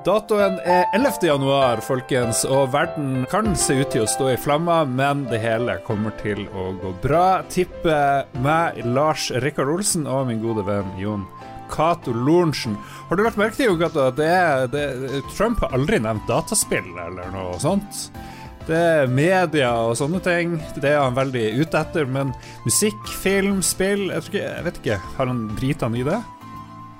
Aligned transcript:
Datoen 0.00 0.54
er 0.64 0.86
11. 0.96 1.26
januar, 1.28 1.82
folkens, 1.84 2.46
og 2.48 2.70
verden 2.72 3.26
kan 3.28 3.52
se 3.52 3.74
ut 3.82 3.90
til 3.92 4.06
å 4.06 4.08
stå 4.08 4.30
i 4.32 4.38
flammer, 4.40 4.88
men 4.88 5.26
det 5.28 5.42
hele 5.42 5.74
kommer 5.84 6.14
til 6.22 6.46
å 6.56 6.70
gå 6.80 6.94
bra. 7.02 7.42
Tipper 7.52 8.24
meg, 8.40 8.80
Lars 8.96 9.28
Rikard 9.44 9.68
Olsen 9.68 10.08
og 10.08 10.24
min 10.30 10.40
gode 10.40 10.64
venn 10.64 10.88
Jon 10.96 11.28
Cato 11.68 12.16
Lorentzen. 12.16 12.78
Har 13.10 13.20
du 13.20 13.26
lagt 13.26 13.36
merke 13.36 13.60
til 13.60 13.76
Cato, 13.76 14.06
at 14.08 14.16
det 14.16 14.32
er, 14.32 14.66
det, 14.72 14.86
Trump 15.34 15.60
har 15.66 15.76
aldri 15.76 16.00
nevnt 16.00 16.24
dataspill 16.32 16.90
eller 16.96 17.28
noe 17.36 17.60
sånt? 17.60 18.08
Det 18.64 18.80
er 18.80 19.12
media 19.12 19.74
og 19.84 19.98
sånne 20.00 20.24
ting. 20.24 20.56
Det 20.80 20.94
er 20.94 21.02
han 21.02 21.16
veldig 21.18 21.46
ute 21.60 21.76
etter. 21.76 22.08
Men 22.08 22.32
musikk, 22.64 23.00
film, 23.20 23.60
spill 23.66 24.08
Jeg, 24.08 24.30
ikke, 24.30 24.44
jeg 24.46 24.68
vet 24.70 24.80
ikke. 24.80 25.00
Har 25.18 25.28
han 25.28 25.48
britene 25.58 26.00
i 26.00 26.08
det? 26.08 26.20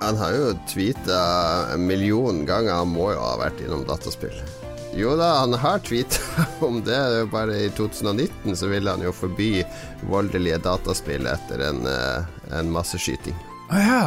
Han 0.01 0.17
har 0.17 0.33
jo 0.33 0.53
tweeta 0.65 1.21
en 1.73 1.85
million 1.85 2.45
ganger. 2.45 2.73
Han 2.73 2.89
må 2.89 3.11
jo 3.13 3.21
ha 3.21 3.35
vært 3.37 3.59
innom 3.61 3.83
dataspill. 3.85 4.33
Jo 4.97 5.13
da, 5.15 5.27
han 5.43 5.53
har 5.61 5.83
tweeta 5.85 6.45
om 6.65 6.79
det. 6.83 6.97
Bare 7.31 7.59
i 7.67 7.69
2019 7.77 8.57
så 8.57 8.71
ville 8.71 8.89
han 8.89 9.03
jo 9.05 9.13
forby 9.13 9.61
voldelige 10.09 10.57
dataspill 10.65 11.29
etter 11.29 11.61
en, 11.69 11.85
eh, 11.85 12.31
en 12.57 12.73
masseskyting. 12.73 13.37
Å 13.69 13.77
oh, 13.77 13.83
ja. 13.85 14.01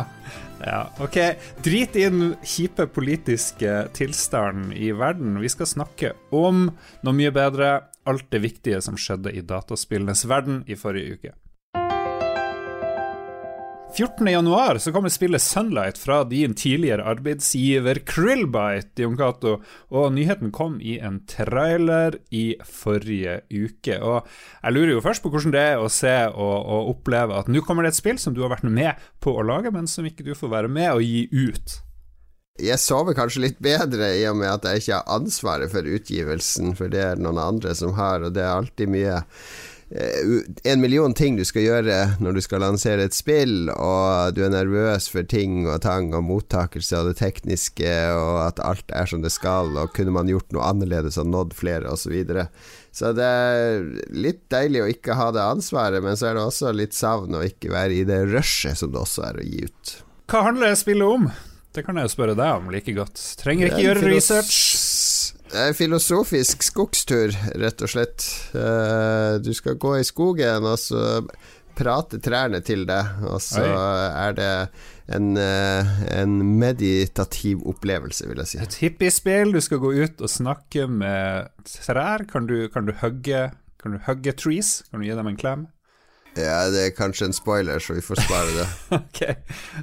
ja. 0.67 0.81
Ok, 1.07 1.21
drit 1.63 1.95
i 1.95 2.09
den 2.09 2.35
kjipe 2.43 2.89
politiske 2.91 3.85
tilstanden 3.95 4.75
i 4.75 4.91
verden. 4.99 5.39
Vi 5.41 5.55
skal 5.55 5.71
snakke 5.71 6.13
om 6.35 6.67
noe 7.07 7.17
mye 7.23 7.31
bedre. 7.35 7.77
Alt 8.05 8.27
det 8.35 8.43
viktige 8.43 8.83
som 8.85 8.99
skjedde 9.01 9.31
i 9.33 9.47
dataspillenes 9.47 10.27
verden 10.29 10.65
i 10.67 10.77
forrige 10.77 11.17
uke. 11.17 11.37
14.1 13.95 14.79
så 14.79 14.93
kommer 14.93 15.09
spillet 15.09 15.43
Sunlight 15.43 15.99
fra 15.99 16.25
din 16.27 16.55
tidligere 16.59 17.05
arbeidsgiver 17.07 18.01
Krillbite, 18.03 19.05
Jon 19.05 19.15
Cato, 19.17 19.53
og 19.95 20.09
nyheten 20.17 20.51
kom 20.51 20.81
i 20.83 20.97
en 20.99 21.21
trailer 21.31 22.17
i 22.35 22.57
forrige 22.67 23.37
uke. 23.53 24.01
Og 24.03 24.27
jeg 24.65 24.75
lurer 24.75 24.97
jo 24.97 25.05
først 25.05 25.23
på 25.23 25.31
hvordan 25.31 25.55
det 25.55 25.63
er 25.69 25.79
å 25.79 25.93
se 25.93 26.15
og, 26.33 26.57
og 26.59 26.91
oppleve 26.97 27.39
at 27.39 27.51
nå 27.53 27.63
kommer 27.63 27.87
det 27.87 27.95
et 27.95 28.01
spill 28.01 28.19
som 28.19 28.35
du 28.35 28.43
har 28.43 28.51
vært 28.57 28.67
med 28.67 28.99
på 29.23 29.37
å 29.39 29.47
lage, 29.47 29.71
men 29.71 29.87
som 29.87 30.09
ikke 30.11 30.27
du 30.27 30.33
får 30.35 30.51
være 30.57 30.73
med 30.75 30.91
å 30.97 31.05
gi 31.05 31.29
ut. 31.31 31.77
Jeg 32.65 32.79
sover 32.83 33.15
kanskje 33.15 33.45
litt 33.47 33.63
bedre 33.63 34.11
i 34.19 34.27
og 34.31 34.41
med 34.43 34.51
at 34.51 34.67
jeg 34.67 34.83
ikke 34.83 34.99
har 34.99 35.21
ansvaret 35.21 35.71
for 35.71 35.87
utgivelsen, 35.87 36.75
for 36.79 36.91
det 36.91 37.07
er 37.13 37.23
noen 37.23 37.39
andre 37.43 37.79
som 37.79 37.95
har, 37.95 38.27
og 38.27 38.35
det 38.35 38.43
er 38.43 38.57
alltid 38.59 38.91
mye 38.91 39.23
en 40.65 40.81
million 40.81 41.15
ting 41.15 41.37
du 41.39 41.45
skal 41.47 41.63
gjøre 41.63 41.97
når 42.23 42.35
du 42.35 42.41
skal 42.43 42.65
lansere 42.65 43.07
et 43.07 43.15
spill, 43.15 43.69
og 43.71 44.35
du 44.35 44.43
er 44.43 44.51
nervøs 44.51 45.07
for 45.13 45.27
ting 45.31 45.69
og 45.69 45.85
tang 45.85 46.11
og 46.17 46.25
mottakelse 46.27 46.99
og 46.99 47.13
det 47.13 47.19
tekniske, 47.21 47.93
og 48.11 48.41
at 48.49 48.63
alt 48.65 48.91
er 48.91 49.07
som 49.11 49.23
det 49.23 49.31
skal, 49.35 49.71
og 49.79 49.95
kunne 49.95 50.15
man 50.17 50.31
gjort 50.31 50.51
noe 50.55 50.67
annerledes 50.67 51.19
og 51.23 51.31
nådd 51.31 51.55
flere, 51.59 51.87
osv. 51.91 52.03
Så, 52.05 52.13
videre. 52.13 52.49
så 52.93 53.15
det 53.17 53.25
er 53.25 53.87
litt 54.13 54.43
deilig 54.53 54.83
å 54.83 54.91
ikke 54.93 55.17
ha 55.19 55.31
det 55.35 55.47
ansvaret, 55.47 56.03
men 56.05 56.19
så 56.19 56.31
er 56.31 56.39
det 56.39 56.45
også 56.45 56.75
litt 56.75 56.97
savn 56.97 57.39
å 57.39 57.45
ikke 57.47 57.73
være 57.73 58.01
i 58.01 58.05
det 58.09 58.25
rushet 58.35 58.79
som 58.81 58.93
det 58.93 59.01
også 59.01 59.29
er 59.31 59.41
å 59.41 59.47
gi 59.47 59.65
ut. 59.65 59.97
Hva 60.31 60.47
handler 60.51 60.77
spillet 60.79 61.17
om? 61.21 61.31
Det 61.75 61.83
kan 61.87 61.97
jeg 61.99 62.07
jo 62.07 62.13
spørre 62.13 62.37
deg 62.39 62.61
om 62.61 62.69
like 62.71 62.93
godt. 62.95 63.23
Trenger 63.41 63.71
ikke 63.71 63.83
gjøre 63.83 64.11
research. 64.13 64.59
Filosofisk 65.79 66.65
skogstur, 66.67 67.35
rett 67.61 67.83
og 67.85 67.91
slett. 67.91 68.25
Eh, 68.55 69.37
du 69.45 69.53
skal 69.55 69.79
gå 69.81 69.97
i 70.01 70.07
skogen, 70.07 70.67
og 70.67 70.81
så 70.83 71.21
prate 71.75 72.21
trærne 72.23 72.61
til 72.65 72.85
deg, 72.89 73.25
og 73.27 73.41
så 73.43 73.65
er 73.67 74.37
det 74.37 74.51
en, 75.15 75.37
eh, 75.37 75.95
en, 76.15 76.39
meditativ 76.59 77.65
opplevelse, 77.69 78.29
vil 78.31 78.41
jeg 78.43 78.53
si. 78.53 78.59
Et 78.63 78.79
hippiespill. 78.85 79.53
Du 79.53 79.61
skal 79.61 79.83
gå 79.83 79.93
ut 79.93 80.21
og 80.21 80.31
snakke 80.31 80.87
med 80.89 81.51
trær. 81.69 82.27
Kan 82.31 82.49
du, 82.51 82.69
kan 82.69 82.87
du 82.87 82.95
hugge 83.03 83.51
Kan 83.85 83.93
du 83.93 83.99
hugge 84.07 84.33
trees? 84.33 84.83
Kan 84.89 85.03
du 85.03 85.05
gi 85.05 85.13
dem 85.13 85.27
en 85.29 85.37
klem? 85.37 85.67
Ja, 86.35 86.65
det 86.73 86.81
er 86.83 86.95
kanskje 86.97 87.29
en 87.29 87.37
spoiler, 87.37 87.79
så 87.79 87.95
vi 87.95 88.03
får 88.03 88.19
spare 88.25 88.55
det. 88.57 88.67
ok. 88.99 89.21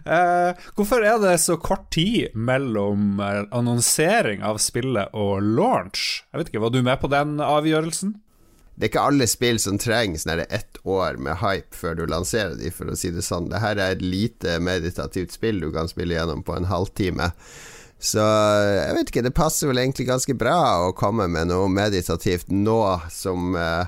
Uh, 0.04 0.66
hvorfor 0.76 1.06
er 1.08 1.22
det 1.24 1.38
så 1.44 1.56
kort 1.62 1.88
tid 1.96 2.36
mellom 2.36 3.22
uh, 3.24 3.46
annonsering 3.56 4.44
av 4.44 4.60
spillet 4.60 5.16
og 5.16 5.40
launch? 5.46 6.26
Jeg 6.32 6.42
vet 6.42 6.52
ikke, 6.52 6.66
Var 6.66 6.76
du 6.76 6.82
med 6.84 7.00
på 7.00 7.12
den 7.12 7.40
avgjørelsen? 7.46 8.18
Det 8.76 8.88
er 8.88 8.92
ikke 8.92 9.08
alle 9.12 9.28
spill 9.30 9.60
som 9.62 9.78
trenger 9.80 10.20
sånn 10.20 10.40
ett 10.42 10.80
år 10.90 11.20
med 11.22 11.38
hype 11.38 11.76
før 11.78 12.00
du 12.00 12.06
lanserer 12.10 12.56
de, 12.58 12.72
for 12.74 12.90
å 12.90 12.96
si 12.98 13.12
det 13.14 13.24
sånn. 13.24 13.52
Dette 13.52 13.76
er 13.76 13.98
et 13.98 14.02
lite 14.02 14.56
meditativt 14.64 15.36
spill 15.36 15.60
du 15.62 15.70
kan 15.76 15.92
spille 15.92 16.16
gjennom 16.16 16.42
på 16.44 16.56
en 16.58 16.66
halvtime. 16.66 17.30
Så 18.02 18.24
jeg 18.24 18.96
vet 18.98 19.12
ikke, 19.12 19.24
det 19.28 19.36
passer 19.38 19.70
vel 19.70 19.84
egentlig 19.84 20.08
ganske 20.10 20.34
bra 20.34 20.58
å 20.88 20.96
komme 20.98 21.28
med 21.30 21.52
noe 21.52 21.68
meditativt 21.70 22.50
nå 22.50 22.80
som 23.14 23.54
uh, 23.54 23.86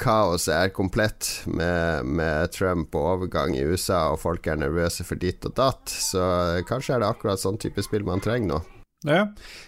kaoset 0.00 0.54
er 0.54 0.72
komplett 0.74 1.28
med, 1.46 2.06
med, 2.08 2.52
Trump 2.54 2.94
og 2.96 3.10
overgang 3.16 3.56
i 3.56 3.64
USA, 3.66 4.06
og 4.14 4.22
folk 4.22 4.46
er 4.48 4.60
nervøse 4.60 5.04
for 5.04 5.20
ditt 5.20 5.44
og 5.48 5.56
datt. 5.58 5.92
Så 5.92 6.22
kanskje 6.68 6.96
er 6.96 7.04
det 7.04 7.10
akkurat 7.12 7.42
sånn 7.42 7.60
type 7.60 7.84
spill 7.84 8.06
man 8.08 8.24
trenger 8.24 8.54
nå. 8.54 8.62
Ja, 9.06 9.26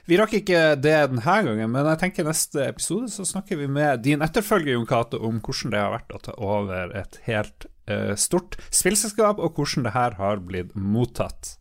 Vi 0.08 0.16
rakk 0.18 0.32
ikke 0.40 0.72
det 0.80 0.96
denne 1.12 1.22
gangen, 1.22 1.70
men 1.70 1.86
jeg 1.92 2.00
tenker 2.00 2.26
neste 2.26 2.64
episode 2.70 3.10
så 3.12 3.26
snakker 3.28 3.60
vi 3.60 3.68
med 3.70 4.02
din 4.06 4.24
etterfølger 4.24 4.74
Jon 4.74 4.88
Cato 4.88 5.20
om 5.20 5.42
hvordan 5.44 5.74
det 5.74 5.82
har 5.82 5.92
vært 5.94 6.16
å 6.16 6.22
ta 6.24 6.34
over 6.40 6.94
et 6.96 7.20
helt 7.28 7.68
uh, 7.90 8.16
stort 8.18 8.56
spillselskap, 8.72 9.38
og 9.38 9.60
hvordan 9.60 9.86
det 9.86 9.94
her 9.94 10.16
har 10.18 10.42
blitt 10.42 10.72
mottatt. 10.74 11.57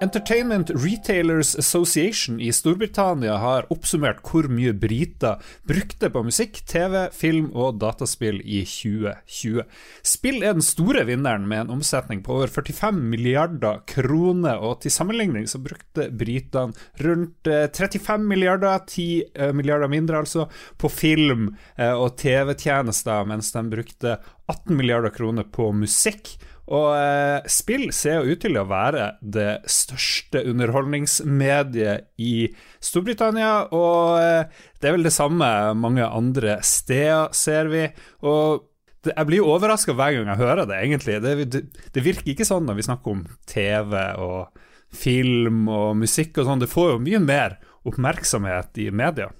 Entertainment 0.00 0.70
Retailers 0.70 1.56
Association 1.58 2.40
i 2.40 2.52
Storbritannia 2.54 3.34
har 3.42 3.64
oppsummert 3.74 4.20
hvor 4.22 4.46
mye 4.46 4.70
briter 4.70 5.40
brukte 5.66 6.06
på 6.14 6.20
musikk, 6.22 6.60
TV, 6.70 7.08
film 7.10 7.48
og 7.50 7.80
dataspill 7.82 8.38
i 8.44 8.60
2020. 8.62 9.64
Spill 10.06 10.44
er 10.46 10.54
den 10.54 10.62
store 10.62 11.02
vinneren 11.08 11.48
med 11.50 11.64
en 11.64 11.72
omsetning 11.80 12.22
på 12.22 12.36
over 12.36 12.52
45 12.60 13.00
milliarder 13.10 13.80
kroner, 13.90 14.62
og 14.62 14.84
til 14.84 14.94
sammenligning 14.94 15.50
så 15.50 15.58
brukte 15.64 16.06
britene 16.14 16.78
rundt 17.02 17.50
35 17.50 17.98
eh, 18.14 18.28
milliarder, 18.30 18.84
10 18.86 19.08
eh, 19.34 19.50
milliarder 19.50 19.90
mindre 19.90 20.22
altså, 20.22 20.46
på 20.78 20.92
film 20.94 21.48
eh, 21.74 21.90
og 21.90 22.14
TV-tjenester, 22.22 23.26
mens 23.26 23.50
de 23.56 23.66
brukte 23.74 24.14
18 24.46 24.78
milliarder 24.78 25.10
kroner 25.10 25.50
på 25.50 25.72
musikk. 25.74 26.36
Og 26.68 26.88
eh, 26.92 27.46
spill 27.48 27.88
ser 27.96 28.20
jo 28.20 28.34
ut 28.34 28.42
til 28.42 28.58
å 28.60 28.66
være 28.68 29.14
det 29.24 29.62
største 29.72 30.42
underholdningsmediet 30.50 32.10
i 32.20 32.50
Storbritannia, 32.84 33.70
og 33.72 34.18
eh, 34.20 34.64
det 34.76 34.90
er 34.90 34.98
vel 34.98 35.08
det 35.08 35.14
samme 35.16 35.48
mange 35.80 36.04
andre 36.04 36.58
steder, 36.66 37.32
ser 37.32 37.72
vi. 37.72 37.86
Og 38.20 38.68
det, 39.06 39.14
jeg 39.14 39.30
blir 39.30 39.40
jo 39.40 39.50
overraska 39.54 39.96
hver 39.96 40.18
gang 40.18 40.28
jeg 40.34 40.42
hører 40.42 40.68
det, 40.68 40.82
egentlig. 40.84 41.18
Det, 41.24 41.34
det, 41.48 41.64
det, 41.94 42.04
virker 42.04 42.34
ikke 42.34 42.48
sånn 42.48 42.68
når 42.68 42.80
vi 42.80 42.88
snakker 42.90 43.16
om 43.16 43.24
TV 43.48 43.96
og 44.20 44.64
film 44.92 45.66
og 45.72 45.96
musikk 46.04 46.36
og 46.40 46.50
sånn. 46.50 46.62
Det 46.64 46.70
får 46.72 46.94
jo 46.94 47.02
mye 47.04 47.24
mer 47.24 47.58
oppmerksomhet 47.88 48.80
i 48.84 48.90
media. 48.92 49.30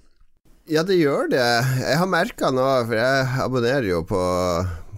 Ja, 0.68 0.82
det 0.84 0.98
gjør 1.00 1.30
det. 1.32 1.44
Jeg 1.80 1.96
har 1.96 2.08
merka 2.08 2.50
nå, 2.52 2.66
for 2.88 2.96
jeg 2.96 3.28
abonnerer 3.44 3.88
jo 3.88 4.02
på 4.08 4.20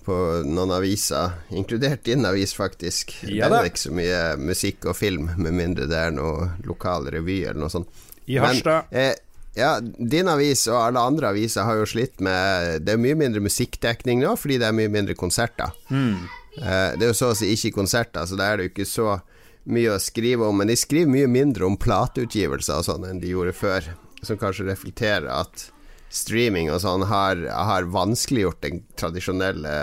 på 0.05 0.16
noen 0.47 0.72
aviser, 0.75 1.37
inkludert 1.55 2.05
din 2.05 2.27
avis, 2.27 2.55
faktisk. 2.56 3.15
Ja, 3.28 3.49
det 3.50 3.59
er 3.59 3.71
ikke 3.71 3.83
så 3.84 3.94
mye 3.94 4.21
musikk 4.41 4.87
og 4.91 4.97
film, 4.99 5.31
med 5.37 5.56
mindre 5.56 5.88
det 5.91 5.99
er 5.99 6.15
noe 6.15 6.53
lokal 6.66 7.11
revy 7.12 7.43
eller 7.44 7.61
noe 7.65 7.72
sånt. 7.72 7.91
I 8.31 8.39
Harstad. 8.43 8.91
Eh, 8.91 9.15
ja, 9.59 9.72
din 9.81 10.31
avis 10.31 10.66
og 10.71 10.78
alle 10.78 11.03
andre 11.03 11.33
aviser 11.33 11.66
har 11.66 11.81
jo 11.81 11.89
slitt 11.89 12.21
med 12.22 12.84
Det 12.87 12.94
er 12.94 13.00
mye 13.03 13.16
mindre 13.19 13.43
musikkdekning 13.43 14.22
nå, 14.22 14.37
fordi 14.39 14.60
det 14.62 14.69
er 14.69 14.77
mye 14.77 14.93
mindre 14.93 15.16
konserter. 15.19 15.75
Mm. 15.91 16.28
Eh, 16.60 16.92
det 16.98 17.07
er 17.07 17.10
jo 17.10 17.19
så 17.19 17.33
å 17.33 17.39
si 17.39 17.51
ikke 17.54 17.74
konserter, 17.80 18.27
så 18.27 18.39
da 18.39 18.51
er 18.51 18.59
det 18.59 18.69
jo 18.69 18.74
ikke 18.74 18.89
så 18.89 19.19
mye 19.71 19.97
å 19.97 20.03
skrive 20.03 20.47
om. 20.47 20.63
Men 20.63 20.71
de 20.71 20.78
skriver 20.78 21.10
mye 21.10 21.30
mindre 21.30 21.66
om 21.66 21.78
plateutgivelser 21.80 22.80
og 22.80 22.86
sånn 22.86 23.09
enn 23.10 23.22
de 23.22 23.34
gjorde 23.34 23.57
før, 23.59 23.92
som 24.22 24.39
kanskje 24.41 24.69
reflekterer 24.71 25.30
at 25.34 25.69
streaming 26.10 26.71
og 26.74 26.80
sånn 26.83 27.04
har, 27.07 27.41
har, 27.54 27.86
vanskeliggjort 27.95 28.62
den 28.65 28.83
tradisjonelle 28.98 29.74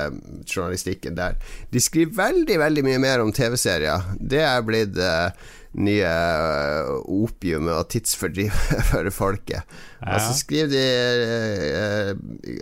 journalistikken 0.44 1.16
der. 1.18 1.38
De 1.72 1.82
skriver 1.84 2.18
veldig, 2.20 2.58
veldig 2.60 2.84
mye 2.88 3.04
mer 3.04 3.24
om 3.24 3.32
TV-serier. 3.36 4.12
Det 4.20 4.44
er 4.44 4.66
blitt 4.68 5.00
uh, 5.00 5.32
nye 5.80 6.10
uh, 6.12 6.92
opiumet 7.24 7.74
og 7.78 7.88
tidsfordrivet 7.94 8.84
for 8.92 9.10
folket. 9.16 9.80
Ja. 10.02 10.20
Så 10.28 10.36
skriver 10.42 10.74
de 10.76 10.86
uh, 11.72 12.12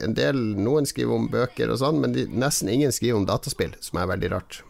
en 0.06 0.16
del 0.18 0.40
Noen 0.62 0.88
skriver 0.90 1.18
om 1.18 1.28
bøker 1.34 1.74
og 1.74 1.82
sånn, 1.82 2.00
men 2.04 2.16
de, 2.16 2.30
nesten 2.30 2.72
ingen 2.72 2.94
skriver 2.94 3.20
om 3.20 3.28
dataspill, 3.30 3.74
som 3.84 4.02
er 4.02 4.14
veldig 4.14 4.34
rart. 4.38 4.62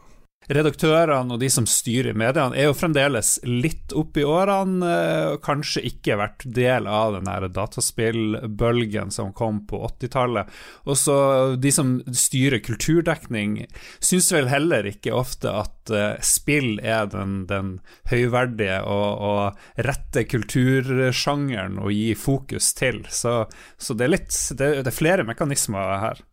Redaktørene 0.52 1.36
og 1.36 1.42
de 1.42 1.50
som 1.52 1.68
styrer 1.70 2.18
mediene, 2.18 2.56
er 2.58 2.70
jo 2.70 2.78
fremdeles 2.78 3.38
litt 3.48 3.94
oppi 3.98 4.26
årene. 4.28 4.92
og 5.34 5.42
Kanskje 5.46 5.86
ikke 5.90 6.20
vært 6.20 6.46
del 6.46 6.90
av 6.90 7.18
den 7.18 7.30
dataspillbølgen 7.56 9.14
som 9.14 9.34
kom 9.36 9.64
på 9.70 9.82
80-tallet. 9.90 10.52
Og 10.86 11.58
de 11.62 11.74
som 11.74 11.98
styrer 12.12 12.64
kulturdekning, 12.66 13.64
syns 14.00 14.32
vel 14.36 14.50
heller 14.52 14.88
ikke 14.90 15.16
ofte 15.16 15.52
at 15.52 15.94
uh, 15.94 16.16
spill 16.26 16.80
er 16.84 17.10
den, 17.12 17.46
den 17.50 17.76
høyverdige 18.12 18.82
og, 18.90 19.26
og, 19.26 19.66
rette 19.86 20.26
kultursjangeren 20.30 21.80
å 21.82 21.92
gi 21.94 22.14
fokus 22.18 22.72
til. 22.78 23.04
Så, 23.10 23.44
så 23.78 23.98
det, 23.98 24.08
er 24.08 24.16
litt, 24.18 24.32
det, 24.58 24.72
det 24.86 24.92
er 24.92 25.02
flere 25.04 25.28
mekanismer 25.28 26.00
her. 26.02 26.24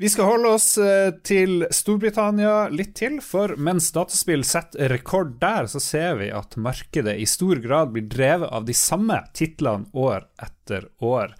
Vi 0.00 0.08
skal 0.08 0.28
holde 0.30 0.50
oss 0.54 0.76
eh, 0.78 1.08
til 1.26 1.64
Storbritannia 1.74 2.68
litt 2.70 2.92
til, 3.00 3.16
for 3.18 3.56
mens 3.58 3.88
dataspill 3.90 4.44
setter 4.46 4.92
rekord 4.92 5.32
der, 5.40 5.66
så 5.66 5.80
ser 5.82 6.20
vi 6.20 6.28
at 6.30 6.54
markedet 6.54 7.16
i 7.18 7.26
stor 7.26 7.58
grad 7.64 7.90
blir 7.96 8.06
drevet 8.06 8.46
av 8.46 8.68
de 8.68 8.76
samme 8.78 9.16
titlene 9.34 9.90
år 9.98 10.28
etter 10.38 10.86
år. 11.02 11.34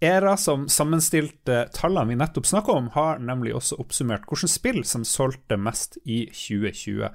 ERA, 0.00 0.38
som 0.40 0.64
sammenstilte 0.72 1.66
tallene 1.76 2.14
vi 2.14 2.16
nettopp 2.22 2.48
snakka 2.48 2.78
om, 2.80 2.88
har 2.96 3.20
nemlig 3.20 3.52
også 3.58 3.76
oppsummert 3.84 4.24
hvilke 4.24 4.48
spill 4.48 4.80
som 4.88 5.04
solgte 5.04 5.60
mest 5.60 6.00
i 6.08 6.22
2020. 6.32 7.12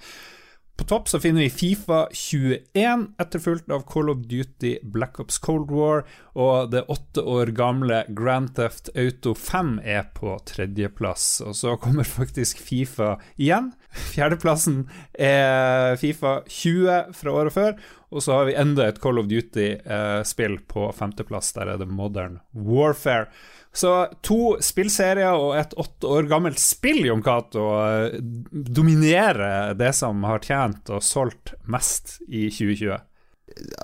På 0.74 0.88
topp 0.90 1.10
så 1.10 1.20
finner 1.22 1.46
vi 1.46 1.50
Fifa 1.54 2.08
21, 2.12 3.04
etterfulgt 3.22 3.70
av 3.72 3.84
Call 3.86 4.10
of 4.10 4.24
Duty 4.26 4.80
Black 4.84 5.20
Ops 5.22 5.38
Cold 5.38 5.70
War, 5.72 6.02
og 6.34 6.72
det 6.74 6.82
åtte 6.90 7.22
år 7.22 7.52
gamle 7.54 8.00
Grand 8.18 8.50
Theft 8.58 8.90
Auto 8.98 9.36
5 9.38 9.76
er 9.86 10.08
på 10.18 10.34
tredjeplass. 10.50 11.28
Og 11.46 11.54
så 11.60 11.76
kommer 11.78 12.10
faktisk 12.10 12.58
Fifa 12.58 13.20
igjen. 13.38 13.70
Fjerdeplassen 14.16 14.88
er 15.14 15.94
Fifa 16.02 16.40
20 16.50 17.14
fra 17.22 17.38
året 17.38 17.54
før, 17.54 17.78
og 18.10 18.26
så 18.26 18.40
har 18.40 18.50
vi 18.50 18.58
enda 18.58 18.90
et 18.90 19.02
Call 19.02 19.22
of 19.22 19.30
Duty-spill 19.30 20.58
eh, 20.58 20.68
på 20.74 20.90
femteplass. 20.98 21.54
Der 21.54 21.70
er 21.70 21.82
det 21.82 21.90
Modern 21.90 22.42
Warfare. 22.58 23.30
Så 23.74 23.92
to 24.22 24.56
spillserier 24.62 25.34
og 25.34 25.56
et 25.58 25.72
åtte 25.82 26.06
år 26.06 26.28
gammelt 26.30 26.62
spill, 26.62 27.02
Jon 27.08 27.24
Cato, 27.26 27.64
eh, 27.82 28.20
dominerer 28.52 29.74
det 29.74 29.96
som 29.98 30.22
har 30.30 30.44
tjent 30.46 30.92
og 30.94 31.02
solgt 31.02 31.56
mest 31.66 32.20
i 32.28 32.52
2020. 32.54 33.02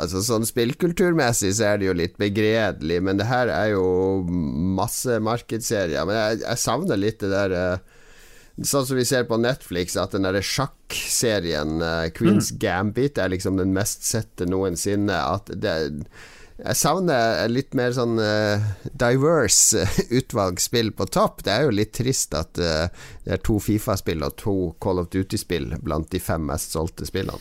Altså 0.02 0.22
Sånn 0.26 0.46
spillkulturmessig 0.48 1.52
så 1.58 1.72
er 1.72 1.82
det 1.82 1.90
jo 1.90 1.98
litt 1.98 2.20
begredelig, 2.22 3.00
men 3.06 3.18
det 3.20 3.28
her 3.30 3.50
er 3.54 3.74
jo 3.74 3.86
masse 4.78 5.18
markedsserier. 5.26 6.06
Men 6.06 6.20
jeg, 6.20 6.44
jeg 6.46 6.62
savner 6.62 7.02
litt 7.02 7.26
det 7.26 7.34
der 7.34 7.58
uh, 7.58 7.96
Sånn 8.60 8.84
som 8.84 8.98
vi 8.98 9.06
ser 9.08 9.24
på 9.24 9.38
Netflix, 9.40 9.94
at 9.96 10.12
den 10.12 10.26
derre 10.28 10.42
sjakkserien 10.44 11.78
uh, 11.80 12.10
Queens 12.12 12.50
mm. 12.52 12.58
Gambit 12.60 13.22
er 13.22 13.32
liksom 13.32 13.56
den 13.56 13.72
mest 13.72 14.04
sette 14.04 14.44
noensinne. 14.50 15.16
At 15.16 15.48
det 15.64 15.76
jeg 16.60 16.76
savner 16.76 17.48
litt 17.52 17.76
mer 17.78 17.94
sånn 17.96 18.20
uh, 18.20 18.60
diverse 18.84 19.86
utvalg 20.20 20.60
spill 20.62 20.92
på 20.96 21.08
topp. 21.12 21.44
Det 21.46 21.54
er 21.54 21.66
jo 21.68 21.76
litt 21.76 21.94
trist 21.96 22.36
at 22.38 22.60
uh, 22.60 22.90
det 23.24 23.38
er 23.38 23.42
to 23.46 23.60
Fifa-spill 23.64 24.26
og 24.28 24.36
to 24.42 24.56
Call 24.84 25.02
of 25.02 25.10
Duty-spill 25.14 25.78
blant 25.84 26.12
de 26.12 26.22
fem 26.24 26.44
mest 26.50 26.76
solgte 26.76 27.08
spillene. 27.08 27.40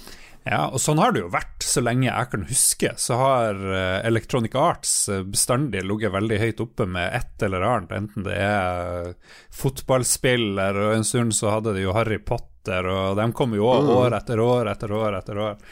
Ja, 0.48 0.70
og 0.72 0.80
sånn 0.80 1.00
har 1.02 1.12
det 1.12 1.20
jo 1.20 1.32
vært 1.32 1.66
så 1.66 1.82
lenge 1.84 2.06
jeg 2.06 2.30
kan 2.32 2.46
huske. 2.48 2.94
Så 2.96 3.18
har 3.20 3.58
uh, 3.58 3.98
Electronic 4.06 4.54
Arts 4.56 4.94
bestandig 5.28 5.82
ligget 5.84 6.14
veldig 6.14 6.40
høyt 6.44 6.64
oppe 6.64 6.88
med 6.88 7.10
et 7.18 7.44
eller 7.44 7.66
annet, 7.66 7.92
enten 7.98 8.28
det 8.28 8.38
er 8.38 9.12
fotballspill, 9.58 10.54
og 10.62 10.82
en 10.94 11.06
stund 11.06 11.36
så 11.36 11.58
hadde 11.58 11.74
de 11.76 11.84
jo 11.84 11.96
Harry 11.96 12.20
Potter, 12.22 12.86
og 12.86 13.18
de 13.18 13.28
kom 13.36 13.58
jo 13.58 13.66
mm. 13.66 13.94
år 13.98 14.20
etter 14.22 14.40
år 14.44 14.72
etter 14.76 14.94
år 14.94 15.20
etter 15.20 15.46
år. 15.50 15.62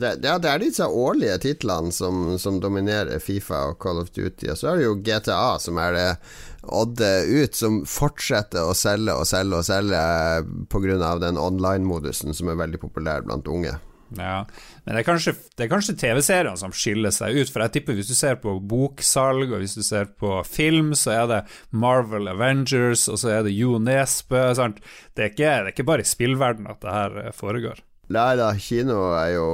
Det, 0.00 0.10
ja, 0.24 0.38
det 0.40 0.50
er 0.50 0.62
disse 0.62 0.86
årlige 0.86 1.36
titlene 1.42 1.92
som, 1.92 2.38
som, 2.40 2.58
dominerer 2.62 3.20
Fifa 3.22 3.68
og 3.70 3.78
Call 3.82 4.00
of 4.02 4.10
Duty. 4.14 4.50
Og 4.50 4.58
så 4.58 4.72
er 4.72 4.80
det 4.80 4.88
jo 4.88 4.98
GTA 5.04 5.56
som 5.62 5.80
er 5.82 5.96
det 5.96 6.10
odde 6.64 7.10
ut, 7.28 7.56
som 7.56 7.82
fortsetter 7.88 8.64
å 8.64 8.76
selge 8.78 9.14
og 9.14 9.26
selge 9.28 9.60
og 9.60 9.66
selge 9.66 10.04
pga. 10.72 11.16
den 11.20 11.40
online-modusen 11.40 12.34
som 12.34 12.48
er 12.48 12.62
veldig 12.62 12.80
populær 12.80 13.26
blant 13.26 13.48
unge. 13.48 13.76
Ja, 14.14 14.44
men 14.84 14.94
det 14.94 15.00
er 15.02 15.06
kanskje, 15.06 15.32
kanskje 15.70 15.96
TV-seriene 15.98 16.58
som 16.60 16.74
skiller 16.76 17.14
seg 17.14 17.38
ut. 17.38 17.50
For 17.50 17.64
jeg 17.64 17.74
tipper 17.74 17.96
hvis 17.98 18.10
du 18.10 18.16
ser 18.16 18.36
på 18.42 18.56
boksalg, 18.60 19.48
og 19.50 19.62
hvis 19.62 19.76
du 19.78 19.82
ser 19.86 20.10
på 20.20 20.36
film, 20.46 20.92
så 20.98 21.14
er 21.14 21.30
det 21.30 21.40
Marvel 21.70 22.30
Avengers, 22.30 23.08
og 23.10 23.18
så 23.22 23.32
er 23.38 23.42
det 23.46 23.56
Jo 23.56 23.78
Nesbø. 23.82 24.46
Det, 24.54 24.60
er 24.60 25.32
ikke, 25.32 25.40
det 25.40 25.50
er 25.50 25.72
ikke 25.72 25.88
bare 25.88 26.04
i 26.04 26.08
spillverden 26.08 26.70
at 26.70 26.84
det 26.84 26.94
her 26.94 27.34
foregår. 27.36 27.82
Nei 28.12 28.36
da, 28.36 28.50
kino 28.60 28.98
er 29.16 29.30
jo 29.32 29.46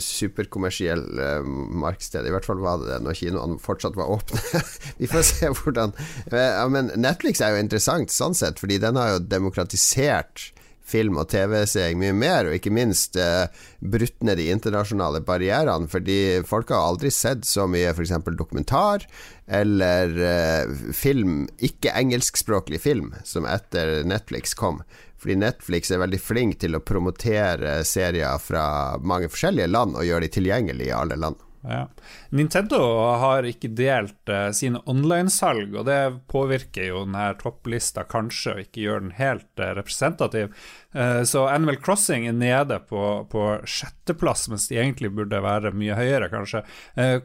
superkommersiell 0.00 1.02
eh, 1.20 1.48
markedssted. 1.82 2.24
I 2.24 2.32
hvert 2.32 2.48
fall 2.48 2.62
var 2.64 2.80
det 2.80 2.92
det 2.94 3.00
når 3.04 3.18
kinoene 3.20 3.58
fortsatt 3.60 3.98
var 3.98 4.12
åpne. 4.14 4.62
Vi 5.00 5.10
får 5.10 5.26
se 5.28 5.50
hvordan 5.52 5.92
ja, 6.32 6.64
Men 6.72 6.92
Netflix 6.96 7.42
er 7.44 7.52
jo 7.54 7.64
interessant 7.64 8.14
sånn 8.14 8.36
sett, 8.38 8.62
fordi 8.62 8.80
den 8.82 8.96
har 8.96 9.16
jo 9.16 9.26
demokratisert 9.26 10.50
film- 10.88 11.18
og 11.20 11.28
TV-seing 11.28 11.98
mye 12.00 12.14
mer, 12.16 12.48
og 12.48 12.56
ikke 12.56 12.72
minst 12.72 13.18
eh, 13.20 13.48
brutt 13.80 14.24
ned 14.24 14.40
de 14.40 14.48
internasjonale 14.52 15.20
barrierene. 15.26 15.88
Fordi 15.90 16.40
folk 16.48 16.72
har 16.72 16.86
aldri 16.86 17.12
sett 17.14 17.44
så 17.48 17.68
mye 17.70 17.92
f.eks. 17.92 18.14
dokumentar 18.38 19.04
eller 19.48 20.16
eh, 20.30 20.72
film, 20.96 21.42
ikke 21.64 21.94
engelskspråklig 21.96 22.80
film, 22.84 23.12
som 23.24 23.48
etter 23.48 24.02
Netflix 24.08 24.56
kom. 24.58 24.82
Fordi 25.18 25.38
Netflix 25.42 25.90
er 25.90 26.02
veldig 26.04 26.22
flink 26.22 26.60
til 26.62 26.78
å 26.78 26.84
promotere 26.84 27.80
serier 27.88 28.38
fra 28.42 28.64
mange 29.02 29.30
forskjellige 29.32 29.70
land 29.70 29.98
og 29.98 30.06
gjøre 30.06 30.26
de 30.26 30.34
tilgjengelige 30.38 30.92
i 30.92 30.96
alle 30.96 31.18
land. 31.18 31.44
Ja. 31.60 31.88
Nintendo 32.30 32.78
har 33.18 33.42
ikke 33.42 33.70
delt 33.74 34.30
uh, 34.30 34.50
sine 34.54 34.80
online-salg, 34.86 35.74
og 35.74 35.88
det 35.88 35.98
påvirker 36.30 36.90
jo 36.92 37.02
denne 37.02 37.32
topplista 37.40 38.04
kanskje, 38.08 38.54
og 38.54 38.62
ikke 38.62 38.84
gjør 38.84 39.04
den 39.04 39.14
helt 39.18 39.50
uh, 39.60 39.72
representativ. 39.78 40.54
Uh, 40.94 41.22
så 41.28 41.48
Animal 41.50 41.80
Crossing 41.82 42.28
er 42.30 42.36
nede 42.38 42.78
på, 42.88 43.04
på 43.32 43.46
sjetteplass, 43.66 44.46
mens 44.52 44.68
de 44.70 44.78
egentlig 44.78 45.10
burde 45.18 45.42
være 45.44 45.74
mye 45.74 45.98
høyere, 45.98 46.30
kanskje. 46.32 46.62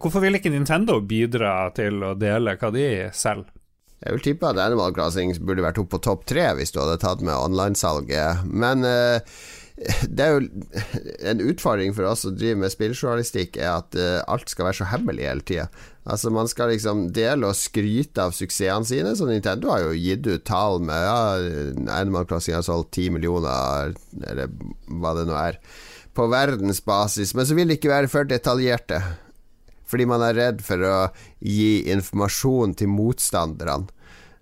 hvorfor 0.01 0.23
vil 0.23 0.39
ikke 0.39 0.51
Nintendo 0.53 0.99
bidra 0.99 1.69
til 1.75 2.01
å 2.03 2.13
dele 2.17 2.57
hva 2.59 2.73
de 2.73 2.87
selger? 3.13 3.51
Jeg 4.03 4.17
vil 4.17 4.23
tippe 4.25 4.49
at 4.51 4.59
Animal 4.59 4.93
Crossing 4.95 5.31
burde 5.47 5.63
vært 5.63 5.79
oppe 5.79 5.95
på 5.95 6.03
topp 6.09 6.25
tre 6.27 6.49
hvis 6.57 6.73
du 6.75 6.81
hadde 6.81 6.99
tatt 6.99 7.23
med 7.23 7.37
online-salget, 7.37 8.43
men 8.51 8.83
uh, 8.83 9.23
det 10.15 10.25
er 10.25 10.35
jo 10.35 10.41
en 11.31 11.41
utfordring 11.47 11.95
for 11.95 12.05
oss 12.09 12.25
som 12.25 12.35
driver 12.37 12.59
med 12.65 12.73
spilljournalistikk, 12.73 13.57
er 13.57 13.71
at 13.79 13.97
uh, 13.97 14.19
alt 14.29 14.51
skal 14.51 14.67
være 14.67 14.79
så 14.81 14.89
hemmelig 14.91 15.25
hele 15.29 15.47
tida. 15.47 15.69
Altså 16.03 16.33
Man 16.35 16.49
skal 16.51 16.73
liksom 16.73 17.07
dele 17.15 17.47
og 17.47 17.55
skryte 17.55 18.27
av 18.27 18.35
suksessene 18.35 18.87
sine, 18.89 19.15
så 19.15 19.27
Nintendo 19.29 19.71
har 19.71 19.85
jo 19.85 19.95
gitt 19.95 20.27
ut 20.27 20.45
tall 20.47 20.83
med 20.83 20.99
ja, 20.99 21.95
Animal 21.95 22.27
Crossing 22.27 22.57
har 22.59 22.67
solgt 22.67 22.91
ti 22.97 23.07
millioner, 23.13 23.95
eller 24.27 24.51
hva 24.91 25.15
det 25.17 25.27
nå 25.29 25.39
er, 25.39 25.61
på 26.13 26.27
verdensbasis, 26.29 27.31
men 27.33 27.47
så 27.47 27.55
vil 27.57 27.71
de 27.71 27.79
ikke 27.79 27.93
være 27.93 28.11
for 28.11 28.27
detaljerte. 28.29 28.99
Fordi 29.93 30.09
man 30.09 30.25
er 30.25 30.39
redd 30.39 30.63
for 30.65 30.81
å 30.89 30.95
gi 31.37 31.83
informasjon 31.93 32.73
til 32.79 32.89
motstanderne. 32.89 33.91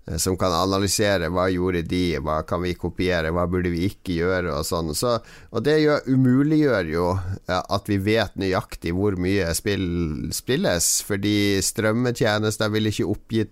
Eh, 0.06 0.16
som 0.16 0.34
kan 0.36 0.50
analysere 0.52 1.28
hva 1.30 1.44
gjorde 1.52 1.84
de, 1.86 2.16
hva 2.18 2.40
kan 2.46 2.62
vi 2.64 2.72
kopiere, 2.74 3.30
hva 3.30 3.44
burde 3.46 3.70
vi 3.70 3.84
ikke 3.86 4.16
gjøre, 4.16 4.50
og 4.56 4.66
sånn. 4.66 4.90
Så, 4.98 5.14
og 5.54 5.62
det 5.62 5.76
gjør, 5.78 6.08
umuliggjør 6.10 6.90
jo 6.90 7.06
at 7.46 7.90
vi 7.90 8.00
vet 8.02 8.34
nøyaktig 8.40 8.94
hvor 8.96 9.14
mye 9.20 9.52
spill 9.54 10.32
spilles, 10.34 10.88
fordi 11.06 11.62
strømmetjenester 11.62 12.72
vil 12.74 12.90
ikke 12.90 13.06
oppgi 13.14 13.44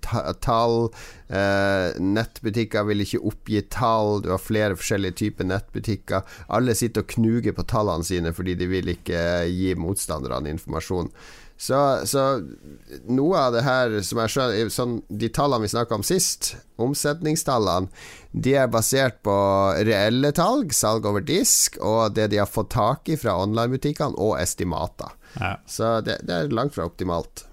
tall, 0.42 0.90
eh, 1.30 1.94
nettbutikker 2.02 2.88
vil 2.88 3.06
ikke 3.06 3.22
oppgi 3.30 3.62
tall, 3.70 4.18
du 4.24 4.32
har 4.34 4.42
flere 4.42 4.78
forskjellige 4.78 5.20
typer 5.22 5.46
nettbutikker. 5.52 6.26
Alle 6.50 6.74
sitter 6.74 7.06
og 7.06 7.14
knuger 7.14 7.54
på 7.54 7.68
tallene 7.70 8.06
sine 8.06 8.34
fordi 8.34 8.58
de 8.58 8.66
vil 8.70 8.90
ikke 8.96 9.22
gi 9.46 9.76
motstanderne 9.78 10.50
informasjon. 10.50 11.14
Så, 11.60 12.06
så, 12.08 12.22
noe 13.12 13.36
av 13.36 13.52
det 13.52 13.60
her 13.66 13.98
som 14.06 14.22
jeg 14.22 14.32
skjønner 14.32 14.70
sånn, 14.72 14.94
De 15.12 15.28
tallene 15.28 15.66
vi 15.66 15.72
snakka 15.74 15.98
om 15.98 16.04
sist, 16.06 16.54
omsetningstallene, 16.80 17.90
de 18.32 18.54
er 18.56 18.70
basert 18.72 19.18
på 19.26 19.34
reelle 19.84 20.30
tall, 20.32 20.64
salg 20.72 21.04
over 21.10 21.20
disk, 21.20 21.76
og 21.84 22.16
det 22.16 22.30
de 22.32 22.40
har 22.40 22.48
fått 22.48 22.72
tak 22.72 23.12
i 23.12 23.18
fra 23.20 23.36
onlinebutikkene, 23.42 24.16
og 24.16 24.38
estimater. 24.40 25.12
Ja. 25.36 25.52
Så 25.68 25.98
det, 26.06 26.22
det 26.24 26.38
er 26.38 26.56
langt 26.56 26.78
fra 26.78 26.88
optimalt. 26.88 27.44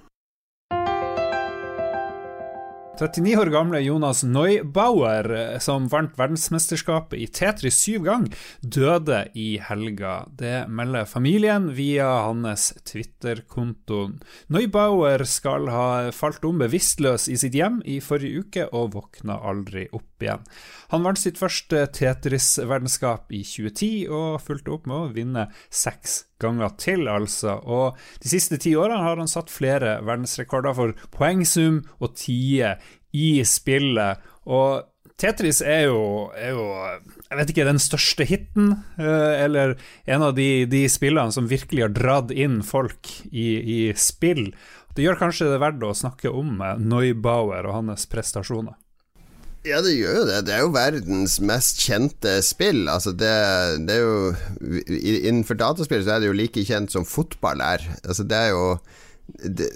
39 2.98 3.38
år 3.38 3.50
gamle 3.54 3.80
Jonas 3.86 4.24
Neubauer, 4.25 5.27
eh, 5.30 5.60
som 5.62 5.86
vant 5.92 6.16
verdensmesterskapet 6.18 7.20
i 7.22 7.27
Tetris 7.30 7.77
syv 7.84 8.08
ganger, 8.08 8.34
døde 8.62 9.20
i 9.38 9.60
helga. 9.62 10.24
Det 10.34 10.66
melder 10.66 11.06
familien 11.06 11.70
via 11.77 12.08
hans 12.25 12.72
Twitter-konto. 12.89 14.18
Neubauer 14.50 15.25
skal 15.30 15.70
ha 15.70 15.88
falt 16.10 16.46
om 16.50 16.58
bevisstløs 16.63 17.27
i 17.30 17.38
sitt 17.38 17.54
hjem 17.54 17.84
i 17.86 18.00
forrige 18.01 18.42
uke 18.42 18.68
og 18.74 18.96
våkna 18.98 19.38
aldri 19.46 19.86
opp. 19.94 20.17
Opp 20.18 20.26
igjen. 20.26 20.44
Han 20.90 21.06
vant 21.06 21.20
sitt 21.20 21.38
første 21.38 21.86
Tetris-verdenskap 21.94 23.32
i 23.32 23.44
2010, 23.46 24.10
og 24.10 24.42
fulgte 24.42 24.74
opp 24.74 24.88
med 24.90 24.98
å 24.98 25.14
vinne 25.14 25.48
seks 25.70 26.26
ganger 26.42 26.74
til, 26.82 27.08
altså. 27.08 27.60
Og 27.64 27.98
de 28.24 28.32
siste 28.32 28.58
ti 28.62 28.76
årene 28.76 29.04
har 29.06 29.22
han 29.22 29.30
satt 29.30 29.54
flere 29.54 30.00
verdensrekorder 30.06 30.78
for 30.78 30.94
poengsum 31.14 31.84
og 32.00 32.16
tider 32.18 32.82
i 33.14 33.44
spillet. 33.48 34.24
Og 34.48 34.86
Tetris 35.18 35.64
er 35.66 35.88
jo, 35.88 36.30
er 36.38 36.54
jo, 36.54 36.66
jeg 37.26 37.38
vet 37.40 37.52
ikke, 37.54 37.66
den 37.66 37.82
største 37.82 38.26
hiten, 38.30 38.74
eh, 39.02 39.44
eller 39.44 39.74
en 40.06 40.28
av 40.30 40.36
de, 40.38 40.68
de 40.70 40.84
spillene 40.90 41.34
som 41.34 41.50
virkelig 41.50 41.88
har 41.88 41.96
dratt 41.96 42.34
inn 42.34 42.60
folk 42.66 43.10
i, 43.32 43.48
i 43.58 43.80
spill. 43.98 44.52
Det 44.94 45.06
gjør 45.06 45.18
kanskje 45.18 45.50
det 45.50 45.62
verdt 45.62 45.86
å 45.86 45.96
snakke 45.98 46.30
om 46.30 46.62
eh, 46.62 46.78
Neubauer 46.78 47.66
og 47.66 47.80
hans 47.80 48.06
prestasjoner. 48.10 48.78
Ja, 49.68 49.82
det 49.84 49.98
gjør 49.98 50.22
jo 50.22 50.28
det. 50.30 50.38
Det 50.48 50.54
er 50.56 50.62
jo 50.64 50.76
verdens 50.76 51.38
mest 51.44 51.82
kjente 51.84 52.38
spill. 52.46 52.86
Altså, 52.92 53.12
det, 53.12 53.34
det 53.88 53.98
er 53.98 54.06
jo 54.06 54.94
Innenfor 54.98 55.60
dataspill 55.60 56.06
så 56.06 56.16
er 56.16 56.24
det 56.24 56.30
jo 56.32 56.38
like 56.38 56.64
kjent 56.68 56.94
som 56.94 57.08
fotball 57.08 57.64
er. 57.66 57.84
Altså, 58.04 58.24
det 58.28 58.38
er 58.38 58.54
jo 58.54 58.64
det, 59.60 59.68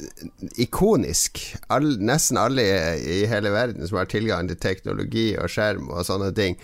ikonisk. 0.62 1.44
All, 1.74 1.98
nesten 2.00 2.40
alle 2.40 2.66
i, 3.02 3.22
hele 3.30 3.52
verden 3.54 3.88
som 3.88 4.00
har 4.00 4.12
tilgang 4.12 4.48
til 4.50 4.60
teknologi 4.64 5.32
og 5.36 5.52
skjerm 5.52 5.92
og 5.92 6.06
sånne 6.08 6.32
ting, 6.38 6.56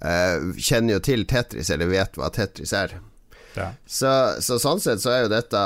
uh, 0.00 0.52
kjenner 0.56 0.96
jo 0.96 1.04
til 1.04 1.26
Tetris, 1.28 1.70
eller 1.74 1.92
vet 1.92 2.16
hva 2.16 2.32
Tetris 2.32 2.72
er. 2.76 2.96
Ja. 3.58 3.68
Så, 3.84 4.10
så, 4.40 4.56
sånn 4.62 4.80
sett 4.80 5.02
så 5.02 5.12
er 5.12 5.24
jo 5.24 5.32
dette 5.32 5.62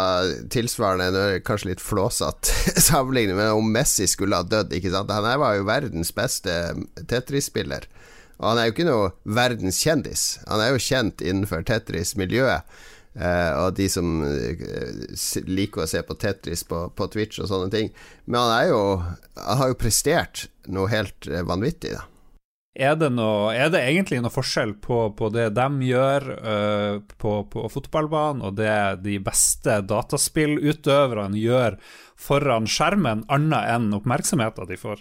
tilsvarende 0.53 1.41
kanskje 1.47 1.73
litt 1.73 1.85
flåsete 1.85 2.81
sammenlignet 2.89 3.39
med 3.39 3.53
om 3.55 3.71
Messi 3.73 4.09
skulle 4.11 4.41
ha 4.41 4.47
dødd. 4.47 4.75
Han 5.13 5.29
var 5.43 5.59
jo 5.59 5.69
verdens 5.69 6.13
beste 6.17 6.57
Tetris-spiller. 7.07 7.87
Og 8.37 8.51
han 8.51 8.61
er 8.61 8.69
jo 8.69 8.75
ikke 8.75 8.89
noe 8.89 9.13
verdenskjendis. 9.39 10.27
Han 10.51 10.61
er 10.61 10.75
jo 10.75 10.83
kjent 10.83 11.25
innenfor 11.25 11.65
Tetris-miljøet. 11.69 12.67
Uh, 13.17 13.65
og 13.65 13.79
de 13.79 13.87
som 13.89 14.19
uh, 14.21 14.59
liker 15.49 15.87
å 15.87 15.89
se 15.89 16.03
på 16.05 16.19
Tetris 16.21 16.67
på, 16.69 16.83
på, 16.93 17.07
Twitch 17.15 17.41
og 17.41 17.49
sånne 17.49 17.71
ting. 17.73 17.89
Men 18.29 18.43
han 18.43 18.69
jo 18.69 18.81
Han 19.41 19.63
har 19.63 19.71
jo 19.73 19.79
prestert 19.81 20.51
noe 20.69 20.91
helt 20.93 21.31
uh, 21.31 21.41
vanvittig, 21.49 21.95
da. 21.97 22.05
Er 22.77 22.93
det, 23.01 23.09
noe, 23.17 23.55
er 23.57 23.71
det, 23.73 23.81
egentlig 23.89 24.19
noe 24.21 24.33
forskjell 24.35 24.75
på, 24.85 24.99
på 25.17 25.31
det 25.33 25.47
de 25.57 25.67
gjør 25.89 26.27
på, 27.17 27.33
på 27.49 27.69
fotballbanen, 27.73 28.43
og 28.45 28.59
det 28.59 29.01
de 29.01 29.17
beste 29.25 29.79
dataspillutøverne 29.89 31.41
gjør 31.41 31.79
foran 32.21 32.69
skjermen, 32.69 33.25
annet 33.33 33.73
enn 33.73 33.89
oppmerksomheten 33.97 34.69
de 34.69 34.77
får? 34.81 35.01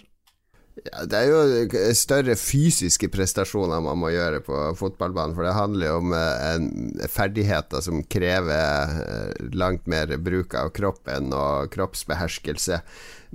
Ja, 0.76 1.06
det 1.08 1.16
er 1.16 1.30
jo 1.30 1.92
større 1.96 2.34
fysiske 2.36 3.08
prestasjoner 3.08 3.80
man 3.80 3.96
må 3.96 4.10
gjøre 4.12 4.42
på 4.44 4.58
fotballbanen, 4.76 5.32
for 5.32 5.46
det 5.46 5.54
handler 5.56 5.88
jo 5.88 5.94
om 6.02 6.12
eh, 6.12 7.06
ferdigheter 7.08 7.80
som 7.84 8.02
krever 8.04 8.92
eh, 9.00 9.46
langt 9.56 9.88
mer 9.88 10.12
bruk 10.20 10.52
av 10.58 10.74
kroppen 10.76 11.32
og 11.32 11.72
kroppsbeherskelse. 11.72 12.82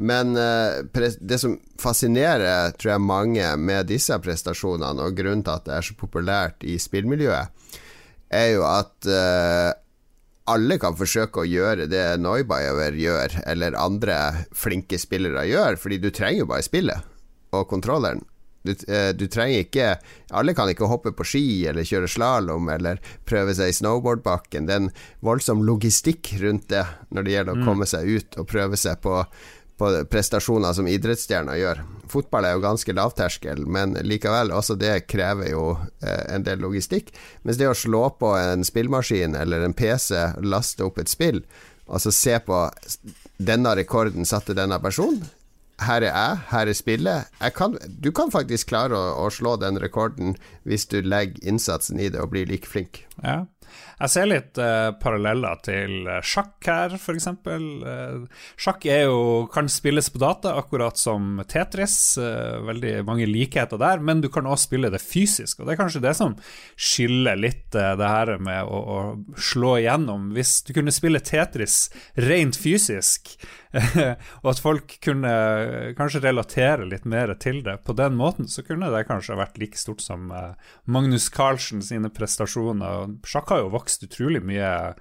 Men 0.06 0.38
eh, 0.38 0.86
det 1.18 1.42
som 1.42 1.58
fascinerer, 1.82 2.76
tror 2.78 2.94
jeg, 2.94 3.08
mange 3.10 3.50
med 3.58 3.90
disse 3.90 4.22
prestasjonene, 4.22 5.10
og 5.10 5.18
grunnen 5.18 5.42
til 5.42 5.58
at 5.58 5.66
det 5.66 5.80
er 5.80 5.90
så 5.90 5.98
populært 5.98 6.62
i 6.62 6.78
spillmiljøet, 6.78 7.74
er 8.32 8.52
jo 8.54 8.62
at 8.64 9.08
alle 10.52 10.78
kan 10.80 10.96
forsøke 10.96 11.42
å 11.42 11.50
gjøre 11.50 11.90
det 11.92 12.06
Neubauer 12.22 12.96
gjør, 12.96 13.42
eller 13.50 13.76
andre 13.76 14.46
flinke 14.56 15.02
spillere 15.02 15.44
gjør, 15.50 15.76
fordi 15.82 16.00
du 16.00 16.14
trenger 16.16 16.46
jo 16.46 16.54
bare 16.54 16.70
spillet 16.70 17.11
og 17.52 17.68
kontrolleren. 17.70 18.24
Du, 18.64 18.72
eh, 18.72 19.10
du, 19.18 19.26
trenger 19.28 19.64
ikke 19.64 19.86
Alle 20.38 20.54
kan 20.54 20.70
ikke 20.70 20.86
hoppe 20.86 21.10
på 21.18 21.26
ski 21.26 21.46
eller 21.72 21.88
kjøre 21.88 22.10
slalåm 22.12 22.68
eller 22.70 23.00
prøve 23.26 23.56
seg 23.58 23.72
i 23.72 23.78
snowboardbakken. 23.80 24.68
Det 24.68 24.76
er 24.76 24.84
en 24.84 24.92
voldsom 25.26 25.64
logistikk 25.66 26.36
rundt 26.44 26.70
det 26.70 26.86
når 27.10 27.26
det 27.26 27.34
gjelder 27.36 27.58
å 27.58 27.62
mm. 27.62 27.66
komme 27.66 27.90
seg 27.90 28.12
ut 28.12 28.38
og 28.38 28.50
prøve 28.52 28.78
seg 28.78 29.02
på, 29.02 29.16
på 29.82 29.90
prestasjoner 30.14 30.78
som 30.78 30.90
idrettsstjerner 30.90 31.58
gjør. 31.58 31.84
Fotball 32.12 32.46
er 32.46 32.54
jo 32.54 32.64
ganske 32.68 32.94
lavterskel, 32.94 33.66
men 33.66 33.98
likevel, 34.06 34.54
også 34.54 34.78
det 34.78 35.08
krever 35.10 35.56
jo 35.56 35.66
eh, 36.04 36.24
en 36.30 36.46
del 36.46 36.62
logistikk. 36.62 37.10
Mens 37.42 37.58
det 37.58 37.72
å 37.72 37.78
slå 37.78 38.12
på 38.22 38.36
en 38.38 38.68
spillmaskin 38.68 39.40
eller 39.42 39.66
en 39.66 39.74
PC, 39.74 40.14
laste 40.46 40.86
opp 40.86 41.02
et 41.02 41.10
spill, 41.10 41.42
og 41.90 41.98
så 42.04 42.14
se 42.14 42.38
på 42.46 42.66
denne 43.42 43.74
rekorden 43.76 44.28
satte 44.28 44.54
denne 44.54 44.78
personen 44.84 45.26
her 45.86 46.06
er 46.06 46.12
jeg, 46.12 46.38
her 46.52 46.70
er 46.72 46.78
spillet. 46.78 47.42
Kan, 47.58 47.78
du 48.04 48.12
kan 48.16 48.32
faktisk 48.34 48.72
klare 48.72 48.98
å, 48.98 49.16
å, 49.26 49.30
slå 49.34 49.56
den 49.62 49.80
rekorden 49.82 50.36
hvis 50.68 50.88
du 50.92 51.02
legger 51.02 51.42
innsatsen 51.48 52.00
i 52.00 52.10
det 52.14 52.22
og 52.22 52.34
blir 52.36 52.50
like 52.50 52.70
flink. 52.70 53.06
Ja. 53.24 53.46
Jeg 54.02 54.10
ser 54.10 54.30
litt 54.32 54.58
uh, 54.58 54.90
paralleller 54.98 55.60
til 55.62 56.08
uh, 56.10 56.18
sjakk 56.26 56.66
her, 56.66 56.96
f.eks. 56.98 57.28
Uh, 57.46 58.24
sjakk 58.58 58.88
er 58.90 59.04
jo, 59.06 59.46
kan 59.54 59.70
spilles 59.70 60.10
på 60.10 60.22
data, 60.22 60.56
akkurat 60.58 60.98
som 60.98 61.38
Tetris. 61.46 62.18
Uh, 62.18 62.64
veldig 62.66 62.96
mange 63.06 63.30
likheter 63.30 63.78
der, 63.82 64.02
men 64.02 64.24
du 64.24 64.30
kan 64.34 64.50
også 64.50 64.72
spille 64.72 64.90
det 64.94 65.04
fysisk. 65.06 65.62
Og 65.62 65.70
det 65.70 65.76
er 65.76 65.82
kanskje 65.84 66.02
det 66.08 66.16
som 66.18 66.34
skiller 66.74 67.38
litt 67.38 67.60
det 67.72 68.10
her 68.10 68.34
med 68.42 68.66
å, 68.66 68.80
å, 68.82 69.00
slå 69.38 69.78
igjennom. 69.84 70.32
Hvis 70.36 70.58
du 70.66 70.74
kunne 70.76 70.94
spille 70.94 71.22
Tetris 71.22 71.86
rent 72.18 72.58
fysisk, 72.58 73.36
og 74.42 74.48
at 74.52 74.60
folk 74.60 74.98
kunne 75.06 75.32
kanskje 75.96 76.24
relatere 76.26 76.90
litt 76.90 77.06
mer 77.08 77.32
til 77.40 77.62
det 77.64 77.78
på 77.86 77.96
den 77.96 78.18
måten, 78.20 78.50
så 78.52 78.66
kunne 78.68 78.90
det 78.92 79.06
kanskje 79.08 79.38
vært 79.40 79.62
like 79.62 79.80
stort 79.80 80.04
som 80.04 80.34
Magnus 80.84 81.30
Carlsen 81.32 81.86
sine 81.86 82.12
prestasjoner. 82.12 83.16
Sjakk 83.30 83.54
har 83.54 83.64
jo 83.64 83.72
vokst 83.78 83.91
vokst 83.92 84.08
utrolig 84.08 84.42
mye 84.44 84.94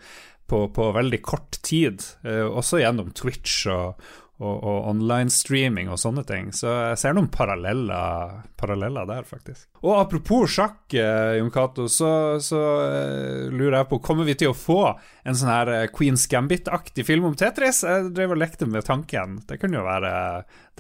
på, 0.50 0.68
på 0.68 0.92
veldig 0.92 1.22
kort 1.22 1.62
tid, 1.62 2.02
eh, 2.24 2.42
også 2.42 2.78
gjennom 2.80 3.12
Twitch 3.14 3.68
og, 3.70 3.94
og, 4.40 4.64
og 4.66 4.88
online-streaming 4.90 5.88
og 5.92 5.98
sånne 6.00 6.24
ting. 6.26 6.50
Så 6.50 6.66
jeg 6.66 6.98
ser 6.98 7.14
noen 7.14 7.28
paralleller, 7.30 8.40
paralleller 8.58 9.06
der, 9.06 9.22
faktisk. 9.28 9.68
Og 9.84 10.00
apropos 10.00 10.50
sjakk, 10.50 10.90
eh, 10.90 11.38
Jon 11.38 11.50
Cato, 11.54 11.86
så, 11.86 12.40
så 12.42 12.58
eh, 12.82 13.46
lurer 13.54 13.78
jeg 13.78 13.88
på 13.92 14.02
Kommer 14.02 14.26
vi 14.26 14.34
til 14.42 14.50
å 14.50 14.58
få 14.58 14.98
en 15.22 15.38
sånn 15.38 15.54
her 15.54 15.86
Queens 15.94 16.26
Gambit-aktig 16.32 17.06
film 17.06 17.30
om 17.30 17.38
Tetris? 17.38 17.86
Jeg 17.86 18.10
drev 18.16 18.34
og 18.34 18.42
lekte 18.42 18.66
med 18.66 18.82
tanken. 18.88 19.38
Det 19.46 19.60
kunne 19.62 19.78
jo 19.78 19.86
være 19.86 20.10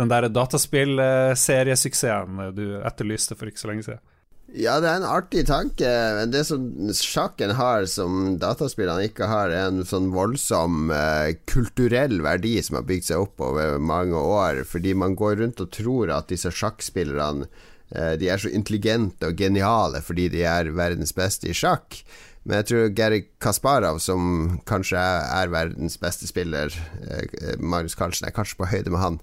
den 0.02 0.10
der 0.10 0.26
dataspillseriesuksessen 0.34 2.42
du 2.58 2.82
etterlyste 2.82 3.38
for 3.38 3.46
ikke 3.46 3.62
så 3.62 3.70
lenge 3.70 3.86
siden. 3.86 4.02
Ja, 4.50 4.80
det 4.82 4.88
er 4.90 4.98
en 4.98 5.06
artig 5.06 5.44
tanke, 5.46 5.86
men 6.16 6.32
det 6.34 6.40
som 6.48 6.64
sjakken 6.96 7.52
har 7.54 7.84
som 7.86 8.34
dataspillene 8.42 9.06
ikke 9.06 9.28
har, 9.30 9.52
er 9.54 9.68
en 9.68 9.84
sånn 9.86 10.08
voldsom 10.10 10.90
eh, 10.90 11.36
kulturell 11.46 12.18
verdi 12.24 12.56
som 12.66 12.80
har 12.80 12.88
bygd 12.88 13.06
seg 13.12 13.22
opp 13.28 13.44
over 13.46 13.78
mange 13.78 14.18
år, 14.18 14.64
fordi 14.66 14.96
man 14.98 15.14
går 15.18 15.38
rundt 15.38 15.62
og 15.62 15.70
tror 15.76 16.10
at 16.16 16.32
disse 16.32 16.50
sjakkspillerne 16.50 17.46
eh, 17.94 18.16
De 18.18 18.26
er 18.26 18.42
så 18.42 18.50
intelligente 18.50 19.30
og 19.30 19.38
geniale 19.38 20.02
fordi 20.02 20.26
de 20.34 20.42
er 20.42 20.74
verdens 20.74 21.14
beste 21.14 21.52
i 21.52 21.54
sjakk. 21.54 22.00
Men 22.42 22.58
jeg 22.58 22.70
tror 22.70 22.92
Gary 22.96 23.22
Kasparov, 23.38 24.00
som 24.02 24.58
kanskje 24.66 24.98
er 24.98 25.54
verdens 25.54 26.00
beste 26.02 26.26
spiller 26.26 26.74
eh, 27.06 27.54
Marius 27.62 27.94
Carlsen 27.94 28.26
er 28.26 28.34
kanskje 28.34 28.58
på 28.58 28.72
høyde 28.72 28.90
med 28.90 29.04
han 29.04 29.22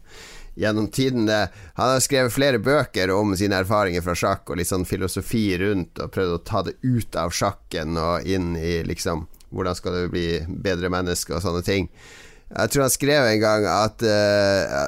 gjennom 0.57 0.89
tidene. 0.93 1.47
Han 1.77 1.93
har 1.93 2.03
skrevet 2.03 2.33
flere 2.33 2.61
bøker 2.63 3.13
om 3.13 3.35
sine 3.37 3.61
erfaringer 3.61 4.03
fra 4.05 4.15
sjakk 4.17 4.49
og 4.49 4.59
litt 4.59 4.71
sånn 4.71 4.87
filosofi 4.89 5.49
rundt, 5.61 6.01
og 6.01 6.13
prøvd 6.13 6.35
å 6.35 6.43
ta 6.45 6.63
det 6.67 6.77
ut 6.83 7.17
av 7.19 7.33
sjakken 7.35 7.97
og 8.01 8.27
inn 8.27 8.55
i 8.59 8.79
liksom 8.87 9.27
hvordan 9.53 9.77
skal 9.77 9.95
du 9.95 10.09
bli 10.11 10.29
bedre 10.47 10.89
menneske 10.91 11.35
og 11.35 11.43
sånne 11.45 11.63
ting. 11.63 11.91
Jeg 12.47 12.71
tror 12.71 12.85
han 12.85 12.93
skrev 12.93 13.25
en 13.27 13.41
gang 13.41 13.65
at 13.67 14.03
uh, 14.07 14.85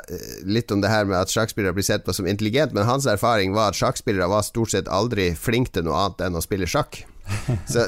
litt 0.48 0.72
om 0.72 0.80
det 0.80 0.92
her 0.92 1.08
med 1.08 1.18
at 1.20 1.32
sjakkspillere 1.32 1.76
blir 1.76 1.84
sett 1.84 2.06
på 2.06 2.16
som 2.16 2.28
intelligent, 2.28 2.72
men 2.76 2.88
hans 2.88 3.08
erfaring 3.10 3.52
var 3.56 3.74
at 3.74 3.80
sjakkspillere 3.80 4.30
var 4.32 4.48
stort 4.48 4.72
sett 4.72 4.92
aldri 4.92 5.34
flinke 5.36 5.76
til 5.76 5.88
noe 5.90 6.06
annet 6.06 6.28
enn 6.28 6.40
å 6.40 6.44
spille 6.44 6.70
sjakk. 6.70 7.02
Så 7.74 7.86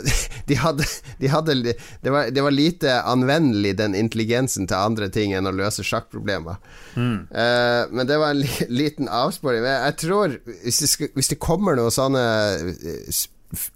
de 0.48 0.58
hadde, 0.60 0.86
de 1.18 1.32
hadde 1.32 1.56
det, 1.64 2.10
var, 2.10 2.30
det, 2.32 2.42
var, 2.42 2.52
lite 2.52 3.02
anvendelig, 3.02 3.76
den 3.78 3.96
intelligensen, 3.96 4.68
til 4.68 4.78
andre 4.78 5.10
ting 5.14 5.34
enn 5.36 5.50
å 5.50 5.56
løse 5.56 5.86
sjakkproblemer. 5.86 6.62
Mm. 6.96 7.28
Uh, 7.32 7.84
men 7.92 8.08
det 8.10 8.20
var 8.22 8.36
en 8.36 8.42
li, 8.44 8.52
liten 8.70 9.12
avsporing. 9.12 9.66
Jeg 9.66 10.00
tror, 10.02 10.40
hvis 10.64 10.82
det, 10.84 10.90
skal, 10.92 11.14
hvis 11.18 11.32
det 11.34 11.42
kommer 11.42 11.78
noen 11.80 11.94
sånne 11.94 12.26
eh, 12.72 13.22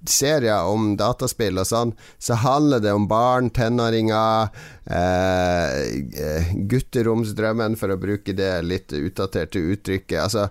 serier 0.08 0.70
om 0.72 0.94
dataspill 1.00 1.60
og 1.60 1.68
sånn, 1.68 1.92
så 2.22 2.38
handler 2.40 2.84
det 2.84 2.94
om 2.96 3.08
barn, 3.12 3.52
tenåringer, 3.56 4.50
uh, 4.88 5.76
gutteromsdrømmen, 6.72 7.78
for 7.80 7.94
å 7.94 8.00
bruke 8.02 8.36
det 8.38 8.54
litt 8.66 8.96
utdaterte 8.96 9.64
uttrykket. 9.76 10.20
Altså 10.24 10.50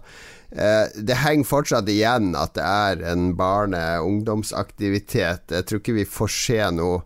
det 0.55 1.17
henger 1.19 1.49
fortsatt 1.49 1.89
igjen 1.91 2.35
at 2.39 2.53
det 2.55 2.63
er 2.63 3.01
en 3.11 3.33
barne- 3.35 3.99
ungdomsaktivitet. 4.07 5.51
Jeg 5.51 5.67
tror 5.67 5.81
ikke 5.81 5.97
vi 5.97 6.05
får 6.07 6.31
se 6.31 6.61
noe 6.77 7.01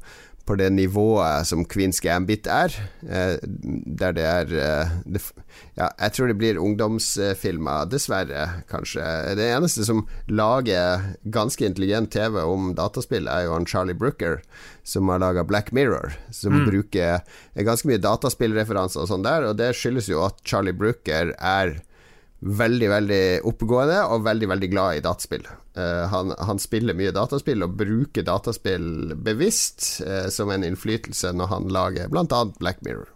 på 0.48 0.56
det 0.56 0.68
nivået 0.72 1.46
som 1.48 1.64
Queens 1.68 2.00
Gambit 2.00 2.48
er. 2.48 2.72
Eh, 3.04 3.36
der 4.00 4.14
det 4.16 4.24
er 4.24 4.54
eh, 4.56 4.94
det, 5.04 5.22
Ja, 5.78 5.90
jeg 6.00 6.14
tror 6.14 6.30
det 6.30 6.38
blir 6.40 6.60
ungdomsfilmer, 6.60 7.88
dessverre, 7.92 8.64
kanskje. 8.70 9.04
Det 9.38 9.46
eneste 9.52 9.84
som 9.86 10.06
lager 10.26 11.04
ganske 11.34 11.66
intelligent 11.68 12.10
TV 12.14 12.40
om 12.40 12.72
dataspill, 12.78 13.28
er 13.28 13.46
jo 13.46 13.54
han 13.54 13.68
Charlie 13.68 13.94
Brooker, 13.94 14.40
som 14.82 15.12
har 15.12 15.20
laga 15.22 15.44
Black 15.46 15.70
Mirror, 15.76 16.16
som 16.34 16.56
mm. 16.56 16.64
bruker 16.70 17.20
ganske 17.68 17.90
mye 17.90 18.02
dataspillreferanser 18.02 19.04
og 19.04 19.12
sånn 19.12 19.26
der, 19.26 19.50
og 19.50 19.60
det 19.60 19.74
skyldes 19.76 20.08
jo 20.10 20.24
at 20.26 20.40
Charlie 20.48 20.74
Brooker 20.74 21.34
er 21.36 21.76
veldig, 22.38 22.88
veldig 22.90 23.22
oppegående 23.48 23.98
og 24.12 24.24
veldig, 24.26 24.48
veldig 24.52 24.70
glad 24.70 24.98
i 24.98 25.04
dataspill. 25.04 25.46
Uh, 25.78 26.06
han, 26.12 26.34
han, 26.38 26.58
spiller 26.62 26.96
mye 26.98 27.14
dataspill 27.14 27.66
og 27.66 27.76
bruker 27.78 28.26
dataspill 28.26 29.14
bevisst 29.14 30.02
uh, 30.06 30.26
som 30.32 30.50
en 30.54 30.66
innflytelse 30.66 31.34
når 31.34 31.52
han 31.54 31.70
lager 31.74 32.10
bl.a. 32.12 32.44
Black 32.58 32.82
Mirror. 32.86 33.14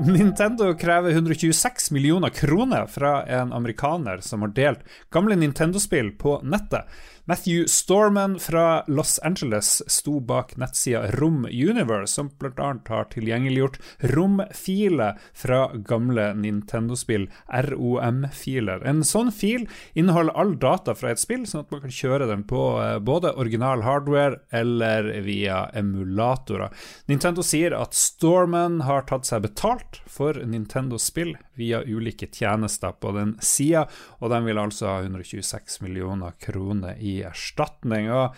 Nintendo 0.00 0.74
krever 0.74 1.10
126 1.10 1.90
millioner 1.90 2.28
kroner 2.28 2.86
fra 2.86 3.26
en 3.26 3.52
amerikaner 3.52 4.22
som 4.24 4.40
har 4.40 4.54
delt 4.56 4.86
gamle 5.12 5.36
Nintendo-spill 5.36 6.14
på 6.16 6.38
nettet. 6.40 6.88
Matthew 7.24 7.66
Storman 7.68 8.38
fra 8.38 8.84
Los 8.86 9.18
Angeles 9.18 9.82
sto 9.86 10.20
bak 10.20 10.56
nettsida 10.56 11.10
Rom 11.10 11.44
Universe, 11.44 12.14
som 12.14 12.30
bl.a. 12.38 12.74
har 12.88 13.04
tilgjengeliggjort 13.12 13.78
romfiler 14.14 15.18
fra 15.34 15.60
gamle 15.74 16.30
Nintendo-spill, 16.34 17.28
ROM-filer. 17.48 18.86
En 18.88 19.04
sånn 19.04 19.32
fil 19.32 19.66
inneholder 19.92 20.36
all 20.40 20.56
data 20.58 20.94
fra 20.96 21.12
et 21.12 21.22
spill, 21.22 21.44
sånn 21.46 21.66
at 21.66 21.74
man 21.74 21.84
kan 21.84 21.94
kjøre 21.94 22.30
den 22.30 22.46
på 22.48 22.64
eh, 22.82 22.96
både 22.98 23.34
original 23.36 23.84
hardware 23.86 24.40
eller 24.50 25.12
via 25.26 25.66
emulatorer. 25.76 26.72
Nintendo 27.10 27.44
sier 27.46 27.76
at 27.76 27.96
Storman 27.96 28.80
har 28.88 29.06
tatt 29.10 29.28
seg 29.28 29.44
betalt 29.44 30.00
for 30.10 30.40
Nintendo-spill 30.40 31.36
via 31.60 31.82
ulike 31.84 32.30
tjenester 32.32 32.96
på 32.96 33.12
den 33.16 33.36
sida, 33.44 33.84
og 34.20 34.32
de 34.32 34.40
vil 34.48 34.60
altså 34.62 34.88
ha 34.88 34.98
126 35.04 35.80
millioner 35.84 36.34
kroner 36.40 36.98
i 36.98 37.20
erstatning. 37.28 38.10
og 38.10 38.34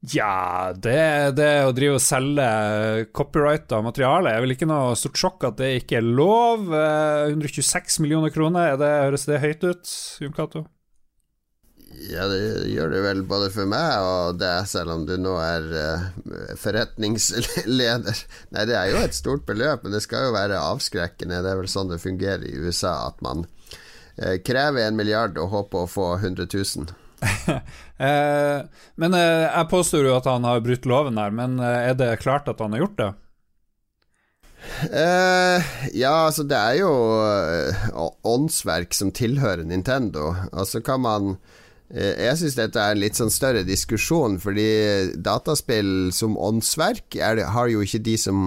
ja, 0.00 0.72
det, 0.72 1.36
det 1.36 1.48
å 1.68 1.72
drive 1.76 1.98
og 1.98 2.00
selge 2.00 2.44
copyrighta 3.12 3.82
materiale 3.84 4.32
er 4.32 4.40
vel 4.40 4.54
ikke 4.54 4.68
noe 4.68 4.94
stort 4.96 5.20
sjokk 5.20 5.44
at 5.50 5.58
det 5.60 5.74
ikke 5.82 5.98
er 5.98 6.06
lov. 6.06 6.70
126 6.72 7.76
eh, 7.76 8.02
millioner 8.06 8.32
kroner, 8.32 8.78
det, 8.80 8.88
høres 9.04 9.28
det 9.28 9.42
høyt 9.44 9.66
ut, 9.66 9.92
Jon 10.24 10.36
Cato? 10.36 10.64
Ja, 12.00 12.24
det 12.30 12.38
gjør 12.72 12.94
det 12.94 13.02
vel 13.04 13.20
både 13.28 13.50
for 13.52 13.68
meg 13.68 14.00
og 14.00 14.38
det, 14.40 14.54
selv 14.70 14.94
om 14.94 15.02
du 15.08 15.16
nå 15.20 15.34
er 15.44 15.66
uh, 15.74 16.06
forretningsleder. 16.60 18.22
Nei, 18.54 18.64
det 18.70 18.78
er 18.78 18.94
jo 18.94 19.02
et 19.04 19.18
stort 19.18 19.44
beløp, 19.48 19.84
men 19.84 19.92
det 19.92 20.00
skal 20.06 20.28
jo 20.28 20.36
være 20.38 20.62
avskrekkende. 20.64 21.42
Det 21.44 21.52
er 21.52 21.60
vel 21.60 21.68
sånn 21.70 21.92
det 21.92 22.00
fungerer 22.00 22.46
i 22.48 22.56
USA, 22.56 22.94
at 23.10 23.20
man 23.24 23.44
uh, 23.44 24.38
krever 24.46 24.86
en 24.86 24.96
milliard 24.96 25.36
og 25.40 25.52
håper 25.52 25.84
å 25.84 25.92
få 25.98 26.08
100 26.22 26.48
000. 26.48 26.90
eh, 27.96 28.60
men 28.94 29.14
eh, 29.16 29.46
jeg 29.46 29.70
påstår 29.70 30.06
jo 30.08 30.14
at 30.16 30.28
han 30.28 30.46
har 30.48 30.62
brutt 30.64 30.86
loven 30.88 31.20
her, 31.20 31.34
men 31.34 31.58
eh, 31.60 31.90
er 31.90 31.98
det 31.98 32.14
klart 32.22 32.48
at 32.50 32.62
han 32.62 32.76
har 32.76 32.86
gjort 32.86 33.00
det? 33.00 33.10
Uh, 34.84 35.64
ja, 35.96 36.12
altså 36.26 36.44
det 36.44 36.56
er 36.56 36.82
jo 36.82 36.90
uh, 36.92 38.10
åndsverk 38.28 38.92
som 38.96 39.12
tilhører 39.16 39.64
Nintendo. 39.64 40.34
og 40.34 40.60
Altså 40.64 40.82
kan 40.84 41.00
man 41.00 41.38
Jeg 41.90 42.38
syns 42.38 42.54
dette 42.54 42.78
er 42.78 42.94
en 42.94 43.00
litt 43.02 43.18
sånn 43.18 43.32
større 43.34 43.64
diskusjon, 43.66 44.36
fordi 44.38 44.68
dataspill 45.18 46.12
som 46.14 46.36
åndsverk 46.38 47.16
er, 47.18 47.42
har 47.50 47.70
jo 47.72 47.82
ikke 47.82 48.02
de 48.06 48.14
som 48.20 48.44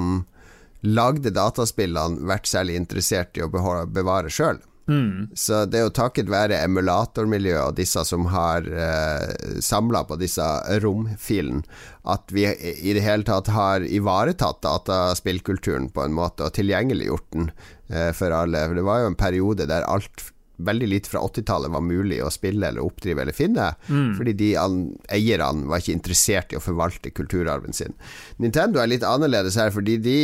lagde 0.84 1.32
dataspillene 1.36 2.24
vært 2.28 2.48
særlig 2.48 2.78
interessert 2.80 3.36
i 3.40 3.44
å 3.44 3.52
bevare 3.52 4.32
sjøl. 4.32 4.62
Mm. 4.88 5.30
Så 5.34 5.62
det 5.72 5.80
er 5.80 5.86
jo 5.86 5.94
takket 5.96 6.32
være 6.32 6.60
emulatormiljøet 6.66 7.70
og 7.70 7.78
disse 7.78 8.02
som 8.04 8.26
har 8.34 8.66
eh, 8.68 9.60
samla 9.64 10.04
på 10.10 10.18
disse 10.20 10.44
romfilene, 10.84 11.64
at 12.04 12.34
vi 12.36 12.44
i 12.52 12.96
det 12.96 13.06
hele 13.06 13.24
tatt 13.28 13.48
har 13.56 13.86
ivaretatt 13.88 14.60
dataspillkulturen 14.66 15.88
på 15.96 16.04
en 16.04 16.18
måte, 16.18 16.50
og 16.50 16.58
tilgjengeliggjort 16.58 17.30
den 17.36 17.50
eh, 17.88 18.12
for 18.16 18.36
alle. 18.36 18.66
For 18.68 18.82
det 18.82 18.88
var 18.90 19.04
jo 19.04 19.12
en 19.14 19.20
periode 19.20 19.70
der 19.72 19.88
alt 19.88 20.28
veldig 20.58 20.88
lite 20.90 21.10
fra 21.10 21.24
80-tallet 21.26 21.74
var 21.74 21.84
mulig 21.86 22.20
å 22.24 22.32
spille 22.34 22.70
eller 22.70 22.86
oppdrive 22.86 23.24
eller 23.24 23.36
finne, 23.36 23.72
mm. 23.88 24.14
fordi 24.20 24.36
de 24.38 24.50
eierne 24.56 25.68
var 25.70 25.82
ikke 25.82 25.96
interessert 25.98 26.54
i 26.54 26.60
å 26.60 26.64
forvalte 26.64 27.14
kulturarven 27.16 27.74
sin. 27.74 27.96
Nintendo 28.38 28.82
er 28.82 28.92
litt 28.92 29.08
annerledes 29.08 29.60
her, 29.60 29.74
fordi 29.74 30.00
de 30.04 30.18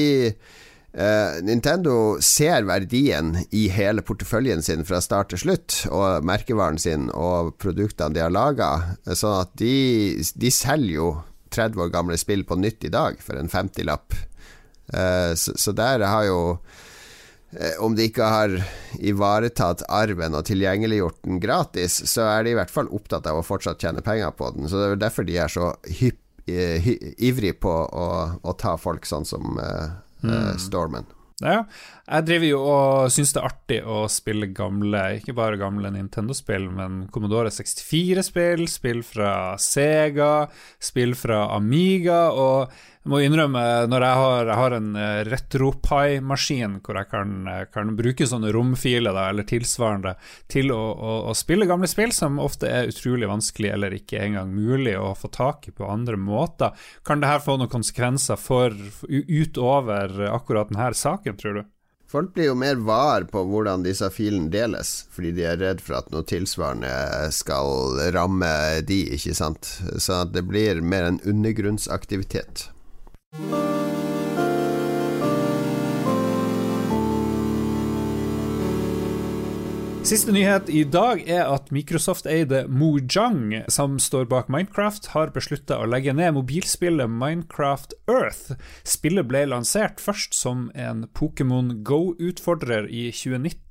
Uh, 0.89 1.37
Nintendo 1.45 2.17
ser 2.17 2.63
verdien 2.65 3.35
i 3.53 3.67
hele 3.69 4.01
porteføljen 4.01 4.63
sin 4.65 4.81
fra 4.89 4.97
start 5.05 5.29
til 5.29 5.41
slutt, 5.43 5.75
og 5.93 6.25
merkevaren 6.25 6.81
sin 6.81 7.11
og 7.13 7.51
produktene 7.61 8.15
de 8.15 8.23
har 8.23 8.33
laga, 8.33 8.69
sånn 9.05 9.43
at 9.43 9.53
de, 9.61 10.17
de, 10.33 10.49
selger 10.49 10.95
jo 10.95 11.11
30 11.53 11.85
år 11.85 11.93
gamle 11.93 12.17
spill 12.17 12.41
på 12.41 12.57
nytt 12.57 12.89
i 12.89 12.93
dag 12.93 13.21
for 13.21 13.37
en 13.37 13.53
50-lapp. 13.53 14.17
Uh, 14.89 14.97
eh, 14.97 15.33
så, 15.37 15.53
så, 15.61 15.75
der 15.77 16.07
har 16.09 16.25
jo 16.25 16.41
Om 17.81 17.95
de 17.97 18.05
ikke 18.05 18.25
har 18.29 18.51
ivaretatt 19.01 19.81
arven 19.89 20.37
og 20.37 20.45
tilgjengeliggjort 20.45 21.23
den 21.25 21.39
gratis, 21.41 21.95
så 22.11 22.27
er 22.29 22.45
de 22.45 22.53
i 22.53 22.57
hvert 22.59 22.73
fall 22.73 22.91
opptatt 22.93 23.25
av 23.29 23.39
å 23.39 23.45
fortsatt 23.45 23.81
tjene 23.81 24.03
penger 24.05 24.35
på 24.37 24.51
den. 24.53 24.69
Så 24.69 24.77
det 24.77 24.89
er 24.91 24.99
derfor 25.01 25.25
de 25.25 25.39
er 25.41 25.49
så 25.49 25.71
hypp, 26.01 26.19
hy, 26.45 26.97
ivrig 27.17 27.55
på 27.61 27.71
å, 27.73 28.09
å, 28.41 28.53
ta 28.57 28.75
folk 28.81 29.09
sånn 29.09 29.25
som 29.25 29.57
mm. 29.57 30.59
Stormen. 30.61 31.09
Ja, 31.39 31.63
jeg 32.03 32.25
driver 32.27 32.49
jo 32.49 32.59
og 32.67 33.11
syns 33.15 33.31
det 33.31 33.39
er 33.39 33.47
artig 33.47 33.77
å 33.87 34.01
spille 34.11 34.49
gamle, 34.51 35.03
ikke 35.21 35.35
bare 35.37 35.59
gamle 35.59 35.91
Nintendo-spill, 35.95 36.67
men 36.75 37.05
Commodore 37.13 37.51
64-spill, 37.53 38.65
spill 38.67 39.03
fra 39.07 39.33
Sega, 39.61 40.49
spill 40.83 41.15
fra 41.15 41.45
Amiga, 41.55 42.25
og 42.35 42.75
må 43.09 43.19
innrømme, 43.25 43.61
når 43.89 44.05
jeg 44.05 44.19
har, 44.19 44.49
jeg 44.51 44.59
har 44.59 44.75
en 44.77 44.89
eh, 44.99 45.21
RetroPie-maskin 45.27 46.77
hvor 46.85 46.99
jeg 46.99 47.09
kan, 47.11 47.33
eh, 47.49 47.63
kan, 47.73 47.95
bruke 47.97 48.27
sånne 48.29 48.51
romfiler 48.55 49.15
da, 49.15 49.27
eller 49.31 49.47
tilsvarende 49.49 50.13
til 50.51 50.71
å, 50.75 50.79
å, 50.93 51.15
å, 51.31 51.35
spille 51.37 51.67
gamle 51.69 51.89
spill 51.89 52.13
som 52.15 52.39
ofte 52.41 52.69
er 52.69 52.91
utrolig 52.91 53.29
vanskelig 53.29 53.73
eller 53.73 53.97
ikke 53.97 54.21
engang 54.23 54.53
mulig 54.53 54.95
å 54.99 55.11
få 55.17 55.31
tak 55.33 55.67
i 55.69 55.75
på 55.75 55.89
andre 55.89 56.19
måter, 56.19 56.77
kan 57.05 57.23
dette 57.23 57.43
få 57.45 57.57
noen 57.59 57.71
konsekvenser 57.71 58.39
for, 58.39 58.77
utover 59.09 60.15
akkurat 60.29 60.71
denne 60.71 60.93
saken, 60.95 61.37
tror 61.39 61.59
du? 61.59 61.67
Folk 62.09 62.31
blir 62.33 62.47
jo 62.47 62.55
mer 62.57 62.79
var 62.81 63.27
på 63.29 63.43
hvordan 63.45 63.83
disse 63.85 64.07
filene 64.09 64.49
deles, 64.49 65.03
fordi 65.13 65.35
de 65.37 65.45
er 65.45 65.59
redd 65.61 65.83
for 65.85 65.99
at 65.99 66.09
noe 66.09 66.25
tilsvarende 66.25 66.89
skal 67.35 67.99
ramme 68.15 68.49
de, 68.81 69.03
ikke 69.13 69.35
sant. 69.37 69.69
Så 70.01 70.23
det 70.25 70.41
blir 70.49 70.81
mer 70.81 71.05
en 71.11 71.21
undergrunnsaktivitet. 71.21 72.71
Siste 80.09 80.31
nyhet 80.33 80.69
i 80.73 80.79
dag 80.89 81.19
er 81.29 81.43
at 81.53 81.67
Microsoft-eide 81.69 82.63
Mojang, 82.65 83.59
som 83.69 83.99
står 84.01 84.25
bak 84.31 84.47
Minecraft, 84.49 85.11
har 85.13 85.29
beslutta 85.35 85.77
å 85.77 85.85
legge 85.85 86.15
ned 86.17 86.33
mobilspillet 86.33 87.11
Minecraft 87.13 87.93
Earth. 88.09 88.55
Spillet 88.81 89.27
ble 89.29 89.43
lansert 89.51 90.01
først 90.01 90.33
som 90.33 90.71
en 90.73 91.03
Pokémon 91.13 91.83
Go-utfordrer 91.85 92.89
i 92.89 93.11
2019, 93.13 93.68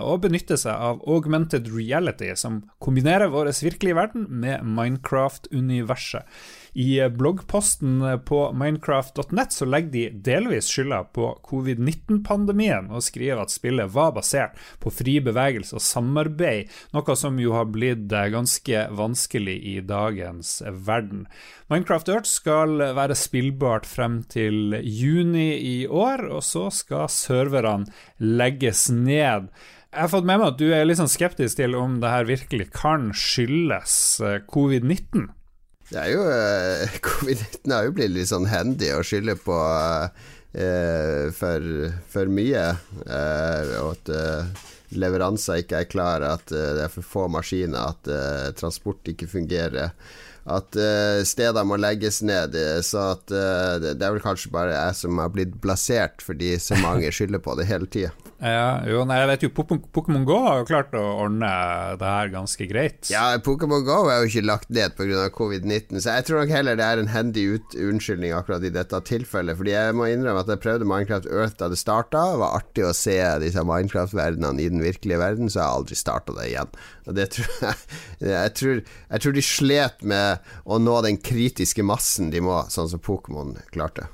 og 0.00 0.22
benytte 0.24 0.56
seg 0.60 0.72
av 0.72 1.02
augmented 1.08 1.68
reality, 1.74 2.30
som 2.36 2.62
kombinerer 2.82 3.32
vår 3.32 3.52
virkelige 3.60 3.98
verden 3.98 4.26
med 4.42 4.64
Minecraft-universet. 4.64 6.24
I 6.72 7.08
bloggposten 7.10 8.02
på 8.24 8.52
minecraft.net 8.54 9.52
så 9.52 9.66
legger 9.66 9.90
de 9.90 10.04
delvis 10.22 10.68
skylda 10.70 11.02
på 11.14 11.32
covid-19-pandemien, 11.46 12.90
og 12.94 13.02
skriver 13.02 13.42
at 13.42 13.50
spillet 13.50 13.90
var 13.90 14.12
basert 14.14 14.58
på 14.82 14.92
fri 14.94 15.18
bevegelse 15.24 15.74
og 15.78 15.82
samarbeid, 15.82 16.70
noe 16.94 17.16
som 17.18 17.40
jo 17.42 17.56
har 17.56 17.66
blitt 17.74 18.06
ganske 18.10 18.84
vanskelig 18.94 19.56
i 19.72 19.80
dagens 19.82 20.60
verden. 20.86 21.26
Minecraft 21.70 22.08
Earth 22.10 22.30
skal 22.30 22.78
være 22.96 23.18
spillbart 23.18 23.86
frem 23.86 24.20
til 24.30 24.78
juni 24.82 25.52
i 25.58 25.76
år, 25.86 26.24
og 26.30 26.42
så 26.46 26.68
skal 26.74 27.10
serverne 27.10 27.90
legges 28.18 28.88
ned. 28.94 29.49
Jeg 29.90 30.04
har 30.04 30.12
fått 30.12 30.26
med 30.26 30.38
meg 30.38 30.52
at 30.52 30.60
du 30.60 30.68
er 30.70 30.86
litt 30.86 31.00
sånn 31.00 31.10
skeptisk 31.10 31.58
til 31.58 31.74
om 31.74 31.98
det 32.02 32.12
her 32.12 32.28
virkelig 32.28 32.68
kan 32.76 33.10
skyldes 33.16 33.94
eh, 34.22 34.38
covid-19. 34.52 35.30
Det 35.90 35.98
er 35.98 36.12
jo 36.12 36.22
uh, 36.22 36.98
Covid-19 37.08 37.74
har 37.74 37.88
jo 37.88 37.94
blitt 37.96 38.14
litt 38.14 38.30
sånn 38.30 38.46
handy 38.50 38.92
å 38.94 39.02
skylde 39.02 39.34
på 39.42 39.56
eh, 40.54 41.26
for, 41.34 41.66
for, 42.12 42.30
mye. 42.30 42.66
Eh, 43.02 43.72
og 43.82 43.96
at 43.96 44.12
leveranser 44.94 45.62
ikke 45.62 45.82
er 45.82 45.90
klare, 45.90 46.32
at 46.38 46.54
uh, 46.54 46.72
det 46.78 46.86
er 46.86 46.94
for 46.94 47.06
få 47.06 47.26
maskiner, 47.34 47.94
at 47.94 48.10
uh, 48.10 48.50
transport 48.58 49.10
ikke 49.10 49.28
fungerer. 49.30 49.94
At 50.50 50.78
uh, 50.78 51.20
steder 51.26 51.66
må 51.66 51.78
legges 51.78 52.22
ned. 52.26 52.54
Så 52.86 53.10
at 53.12 53.26
det 53.30 53.98
er 53.98 54.14
vel 54.14 54.22
kanskje 54.24 54.54
bare 54.54 54.74
jeg 54.74 55.02
som 55.02 55.18
har 55.20 55.34
blitt 55.34 55.58
blasert 55.62 56.24
fordi 56.24 56.54
så 56.62 56.78
mange 56.80 57.10
skylder 57.14 57.42
på 57.42 57.58
det 57.58 57.68
hele 57.70 57.90
tida. 57.90 58.14
Ja, 58.40 58.80
jo, 58.88 59.02
nei, 59.04 59.18
jeg 59.20 59.28
vet 59.28 59.42
jo 59.44 59.50
Pokémon 59.52 60.22
Go 60.24 60.38
har 60.46 60.62
jo 60.62 60.66
klart 60.68 60.94
å 60.96 61.02
ordne 61.26 61.48
det 62.00 62.08
her 62.08 62.30
ganske 62.32 62.66
greit. 62.70 63.10
Ja, 63.12 63.34
Pokémon 63.44 63.84
Go 63.84 63.98
er 64.08 64.22
jo 64.22 64.30
ikke 64.30 64.46
lagt 64.48 64.70
ned 64.72 64.94
pga. 64.96 65.26
covid-19, 65.34 66.00
så 66.00 66.14
jeg 66.16 66.26
tror 66.26 66.40
nok 66.40 66.54
heller 66.54 66.78
det 66.80 66.86
er 66.86 67.02
en 67.02 67.10
hendig 67.12 67.44
unnskyldning 67.76 68.32
akkurat 68.32 68.64
i 68.64 68.72
dette 68.72 69.00
tilfellet. 69.10 69.58
Fordi 69.58 69.74
jeg 69.74 69.96
må 69.98 70.08
innrømme 70.08 70.40
at 70.40 70.52
jeg 70.52 70.62
prøvde 70.64 70.88
Minecraft 70.88 71.28
Earth 71.28 71.58
da 71.60 71.68
det 71.68 71.80
starta. 71.80 72.22
Det 72.32 72.40
var 72.40 72.56
artig 72.62 72.86
å 72.88 72.94
se 72.96 73.18
disse 73.44 73.64
Minecraft-verdenene 73.68 74.64
i 74.64 74.70
den 74.72 74.84
virkelige 74.84 75.20
verden, 75.20 75.52
så 75.52 75.60
jeg 75.60 75.66
har 75.66 75.82
aldri 75.82 75.98
starta 76.00 76.36
det 76.38 76.46
igjen. 76.48 76.78
Og 77.10 77.18
det 77.18 77.26
tror 77.36 77.50
jeg, 77.66 77.82
jeg, 78.24 78.54
tror, 78.62 78.80
jeg 78.86 79.26
tror 79.26 79.36
de 79.36 79.44
slet 79.50 80.08
med 80.14 80.48
å 80.64 80.80
nå 80.80 80.96
den 81.04 81.20
kritiske 81.20 81.84
massen 81.84 82.32
de 82.32 82.40
må, 82.44 82.62
sånn 82.72 82.88
som 82.88 83.04
Pokémon 83.04 83.52
klarte. 83.74 84.08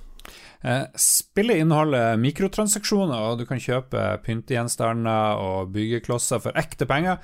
Eh, 0.66 0.86
spillet 0.98 1.60
inneholder 1.62 2.16
mikrotransaksjoner, 2.18 3.14
og 3.14 3.38
du 3.38 3.44
kan 3.46 3.60
kjøpe 3.62 4.02
pyntegjenstander 4.24 5.38
og 5.38 5.70
byggeklosser 5.76 6.42
for 6.42 6.58
ekte 6.58 6.88
penger. 6.90 7.20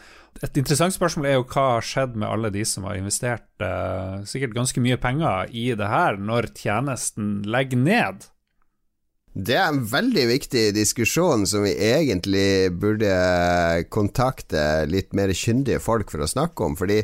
Et 0.46 0.60
interessant 0.60 0.94
spørsmål 0.94 1.26
er 1.26 1.34
jo 1.40 1.48
hva 1.50 1.64
har 1.74 1.86
skjedd 1.86 2.14
med 2.14 2.28
alle 2.28 2.52
de 2.54 2.62
som 2.68 2.86
har 2.86 3.00
investert 3.00 3.64
eh, 3.66 4.22
sikkert 4.30 4.54
ganske 4.60 4.84
mye 4.84 5.00
penger 5.02 5.50
i 5.50 5.72
det 5.78 5.90
her, 5.90 6.20
når 6.22 6.52
tjenesten 6.54 7.40
legger 7.50 7.82
ned? 7.82 8.28
Det 9.32 9.54
er 9.56 9.70
en 9.70 9.80
veldig 9.88 10.26
viktig 10.28 10.64
diskusjon 10.76 11.46
som 11.48 11.64
vi 11.64 11.72
egentlig 11.72 12.68
burde 12.76 13.12
kontakte 13.88 14.84
litt 14.90 15.14
mer 15.16 15.32
kyndige 15.32 15.80
folk 15.80 16.12
for 16.12 16.20
å 16.20 16.28
snakke 16.28 16.66
om. 16.66 16.76
Fordi 16.76 17.00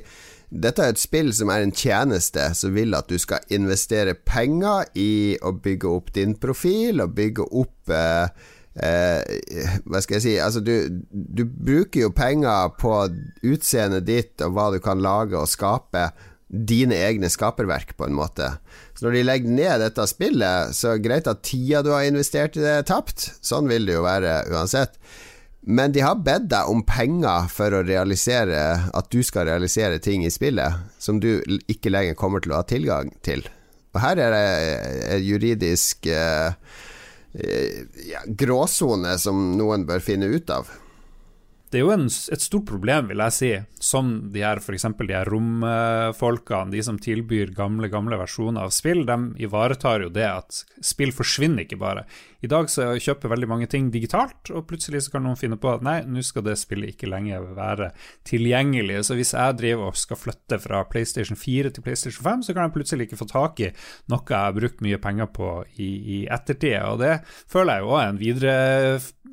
dette 0.48 0.84
er 0.84 0.92
et 0.92 1.00
spill 1.00 1.32
som 1.36 1.48
er 1.52 1.64
en 1.64 1.72
tjeneste 1.72 2.50
som 2.56 2.76
vil 2.76 2.96
at 2.96 3.08
du 3.08 3.16
skal 3.20 3.44
investere 3.52 4.16
penger 4.28 4.92
i 5.00 5.38
å 5.40 5.54
bygge 5.56 5.88
opp 5.88 6.12
din 6.16 6.36
profil 6.40 7.00
og 7.04 7.16
bygge 7.16 7.48
opp 7.48 7.92
eh, 7.96 8.28
eh, 8.76 9.80
Hva 9.88 10.00
skal 10.04 10.18
jeg 10.18 10.24
si 10.24 10.36
Altså, 10.40 10.60
du, 10.64 11.00
du, 11.08 11.44
bruker 11.44 12.06
jo 12.06 12.14
penger 12.16 12.76
på 12.80 12.94
utseendet 13.48 14.08
ditt 14.08 14.44
og 14.44 14.56
hva 14.56 14.68
du 14.72 14.82
kan 14.84 15.00
lage 15.00 15.36
og 15.36 15.48
skape. 15.48 16.10
Dine 16.48 16.96
egne 17.04 17.28
skaperverk, 17.28 17.92
på 17.98 18.06
en 18.08 18.16
måte. 18.16 18.54
Så 18.96 19.04
når 19.04 19.18
de 19.18 19.24
legger 19.26 19.56
ned 19.58 19.82
dette 19.84 20.06
spillet, 20.08 20.72
så 20.76 20.94
er 20.94 20.98
det 20.98 21.04
greit 21.04 21.28
at 21.28 21.42
tida 21.44 21.82
du 21.84 21.92
har 21.92 22.06
investert 22.08 22.56
i 22.56 22.64
det, 22.64 22.76
er 22.80 22.86
tapt. 22.88 23.26
Sånn 23.44 23.68
vil 23.68 23.88
det 23.88 23.98
jo 23.98 24.06
være 24.06 24.40
uansett. 24.54 24.96
Men 25.68 25.92
de 25.92 26.00
har 26.00 26.22
bedt 26.24 26.46
deg 26.48 26.70
om 26.72 26.80
penger 26.88 27.50
for 27.52 27.74
å 27.76 27.84
realisere 27.84 28.62
at 28.96 29.10
du 29.12 29.20
skal 29.26 29.50
realisere 29.50 30.00
ting 30.00 30.24
i 30.24 30.32
spillet 30.32 30.96
som 31.02 31.20
du 31.20 31.42
ikke 31.68 31.92
lenger 31.92 32.16
kommer 32.16 32.40
til 32.40 32.54
å 32.54 32.62
ha 32.62 32.68
tilgang 32.68 33.12
til. 33.26 33.44
Og 33.92 34.00
her 34.00 34.20
er 34.22 34.32
det 34.32 34.44
en 35.16 35.24
juridisk 35.26 36.08
eh, 36.08 36.54
ja, 38.08 38.22
gråsone 38.26 39.18
som 39.20 39.50
noen 39.58 39.84
bør 39.88 40.04
finne 40.04 40.30
ut 40.32 40.48
av. 40.54 40.70
Det 41.68 41.80
er 41.80 41.84
jo 41.84 41.92
en, 41.92 42.06
et 42.08 42.44
stort 42.44 42.64
problem, 42.68 43.10
vil 43.10 43.20
jeg 43.26 43.36
si, 43.36 43.50
som 43.84 44.10
de 44.32 44.40
her 44.44 44.60
f.eks. 44.62 44.86
de 44.98 45.12
her 45.14 45.28
romfolkene, 45.28 46.72
de 46.72 46.82
som 46.84 46.96
tilbyr 47.00 47.52
gamle, 47.56 47.90
gamle 47.92 48.16
versjoner 48.20 48.64
av 48.64 48.72
spill, 48.74 49.04
de 49.08 49.18
ivaretar 49.44 50.06
jo 50.06 50.12
det 50.12 50.26
at 50.28 50.62
spill 50.84 51.12
forsvinner 51.12 51.66
ikke 51.66 51.80
bare. 51.80 52.06
I 52.40 52.48
dag 52.50 52.70
så 52.70 52.92
kjøper 53.02 53.32
veldig 53.32 53.48
mange 53.50 53.68
ting 53.70 53.90
digitalt, 53.92 54.52
og 54.54 54.68
plutselig 54.70 55.04
så 55.04 55.16
kan 55.16 55.26
noen 55.26 55.38
finne 55.38 55.58
på 55.60 55.72
at 55.72 55.84
nei, 55.84 55.98
nå 56.06 56.22
skal 56.24 56.46
det 56.46 56.54
spillet 56.60 56.94
ikke 56.94 57.10
lenger 57.10 57.48
være 57.56 57.90
tilgjengelig. 58.28 59.02
Så 59.08 59.18
hvis 59.18 59.34
jeg 59.34 59.58
driver 59.58 59.90
og 59.90 59.98
skal 59.98 60.20
flytte 60.20 60.60
fra 60.62 60.84
PlayStation 60.88 61.38
4 61.38 61.74
til 61.74 61.84
PlayStation 61.84 62.24
5, 62.24 62.46
så 62.46 62.54
kan 62.54 62.68
jeg 62.68 62.76
plutselig 62.78 63.08
ikke 63.08 63.20
få 63.20 63.28
tak 63.28 63.64
i 63.66 63.72
noe 64.08 64.22
jeg 64.28 64.38
har 64.38 64.56
brukt 64.56 64.82
mye 64.84 65.00
penger 65.02 65.28
på 65.34 65.52
i, 65.82 65.88
i 65.88 66.18
ettertid. 66.30 66.78
Og 66.86 67.02
det 67.02 67.14
føler 67.50 67.78
jeg 67.78 67.88
jo 67.88 67.96
er 67.98 68.08
en 68.08 68.22
videre 68.22 68.56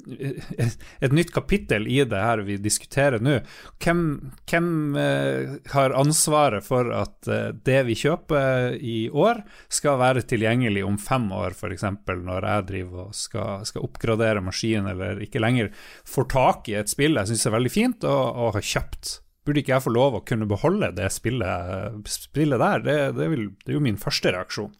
et 0.06 1.14
nytt 1.16 1.32
kapittel 1.34 1.88
i 1.90 2.02
det 2.06 2.22
her 2.26 2.44
vi 2.48 2.58
diskuterer 2.62 3.24
nå. 3.24 3.40
Hvem, 3.84 4.02
hvem 4.50 4.70
eh, 5.00 5.56
har 5.74 5.96
ansvaret 5.98 6.66
for 6.66 6.92
at 6.96 7.30
eh, 7.32 7.52
det 7.68 7.82
vi 7.90 7.98
kjøper 8.00 8.78
i 8.80 8.98
år, 9.10 9.44
skal 9.72 10.00
være 10.02 10.26
tilgjengelig 10.28 10.86
om 10.86 10.98
fem 11.02 11.28
år, 11.36 11.56
f.eks. 11.58 11.86
når 12.10 12.50
jeg 12.50 12.70
driver 12.72 13.08
og 13.08 13.18
skal, 13.18 13.66
skal, 13.68 13.86
oppgradere 13.86 14.44
maskinen, 14.46 14.90
eller 14.94 15.22
ikke 15.24 15.44
lenger 15.44 15.72
får 16.08 16.32
tak 16.34 16.72
i 16.72 16.80
et 16.80 16.92
spill 16.92 17.16
jeg 17.16 17.32
syns 17.32 17.46
er 17.48 17.56
veldig 17.56 17.74
fint, 17.74 18.08
og, 18.10 18.24
og 18.36 18.58
har 18.58 18.66
kjøpt. 18.74 19.20
Burde 19.46 19.62
ikke 19.62 19.76
jeg 19.76 19.86
få 19.86 19.94
lov 19.94 20.18
å 20.18 20.24
kunne 20.26 20.48
beholde 20.50 20.90
det 20.98 21.12
spillet, 21.14 22.02
spillet 22.10 22.62
der? 22.62 22.82
Det, 22.86 22.98
det, 23.20 23.30
vil, 23.34 23.52
det 23.62 23.74
er 23.74 23.78
jo 23.78 23.86
min 23.86 24.02
første 24.02 24.34
reaksjon. 24.34 24.74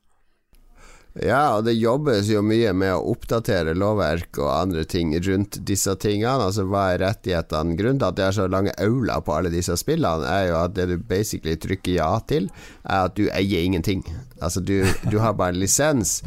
Ja, 1.24 1.56
og 1.56 1.64
det 1.64 1.78
jobbes 1.78 2.28
jo 2.28 2.42
mye 2.44 2.74
med 2.76 2.92
å 2.92 3.14
oppdatere 3.14 3.72
lovverk 3.78 4.36
og 4.42 4.50
andre 4.52 4.84
ting 4.84 5.14
rundt 5.24 5.62
disse 5.64 5.94
tingene. 6.04 6.44
Altså 6.50 6.66
hva 6.68 6.90
er 6.92 7.00
rettighetene? 7.06 7.78
Grunnen 7.80 8.02
til 8.02 8.08
at 8.10 8.18
det 8.18 8.26
er 8.26 8.36
så 8.36 8.48
lange 8.52 8.74
auler 8.84 9.24
på 9.24 9.38
alle 9.38 9.52
disse 9.54 9.78
spillene, 9.80 10.28
er 10.28 10.50
jo 10.50 10.58
at 10.60 10.74
det 10.76 10.90
du 10.92 10.98
basically 11.00 11.56
trykker 11.56 11.96
ja 12.02 12.10
til, 12.28 12.50
er 12.84 13.08
at 13.08 13.16
du 13.16 13.30
eier 13.30 13.64
ingenting. 13.64 14.04
Altså 14.44 14.60
du, 14.60 14.82
du 15.08 15.16
har 15.24 15.38
bare 15.40 15.56
en 15.56 15.62
lisens 15.62 16.18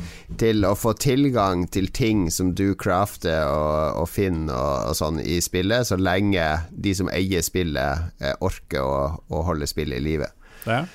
til 0.41 0.65
å 0.65 0.73
få 0.79 0.95
tilgang 0.97 1.67
til 1.69 1.91
ting 1.93 2.31
som 2.33 2.55
du 2.57 2.73
crafter 2.81 3.45
og, 3.45 4.01
og 4.01 4.09
finner 4.09 4.55
og, 4.57 4.89
og, 4.89 4.97
sånn 4.97 5.21
i 5.21 5.37
spillet, 5.45 5.91
så 5.91 6.01
lenge 6.01 6.47
de 6.73 6.97
som 6.97 7.13
eier 7.13 7.45
spillet, 7.45 8.09
eh, 8.25 8.33
orker 8.41 8.81
å, 8.81 9.05
å 9.29 9.45
holde 9.45 9.69
spillet 9.69 10.01
i 10.01 10.07
live. 10.09 10.33
Ja. 10.65 10.87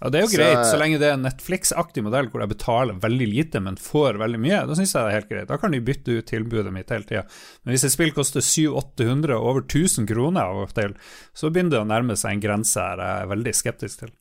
Ja, 0.00 0.08
Det 0.08 0.18
er 0.18 0.22
jo 0.24 0.30
så, 0.32 0.38
greit, 0.38 0.60
så 0.70 0.78
lenge 0.80 1.00
det 1.00 1.10
er 1.10 1.18
en 1.18 1.26
Netflix-aktig 1.26 2.04
modell 2.06 2.30
hvor 2.32 2.40
jeg 2.40 2.52
betaler 2.54 3.00
veldig 3.02 3.26
lite, 3.28 3.60
men 3.60 3.76
får 3.76 4.16
veldig 4.22 4.40
mye. 4.40 4.62
Da 4.68 4.76
syns 4.78 4.94
jeg 4.94 5.04
det 5.04 5.10
er 5.10 5.18
helt 5.18 5.32
greit. 5.32 5.50
Da 5.50 5.58
kan 5.60 5.76
de 5.76 5.82
bytte 5.84 6.16
ut 6.16 6.30
tilbudet 6.30 6.72
mitt 6.72 6.92
hele 6.94 7.04
tida. 7.08 7.26
Men 7.64 7.74
hvis 7.74 7.84
et 7.84 7.92
spill 7.92 8.14
koster 8.16 8.44
700-800, 8.44 9.36
over 9.36 9.66
1000 9.66 10.08
kroner 10.08 10.48
av 10.48 10.62
og 10.64 10.72
til, 10.78 10.96
så 11.36 11.52
begynner 11.52 11.76
det 11.76 11.82
å 11.84 11.90
nærme 11.90 12.16
seg 12.16 12.38
en 12.38 12.42
grense 12.46 12.80
her 12.80 13.04
jeg 13.04 13.26
er 13.26 13.30
veldig 13.34 13.54
skeptisk 13.60 14.06
til. 14.06 14.16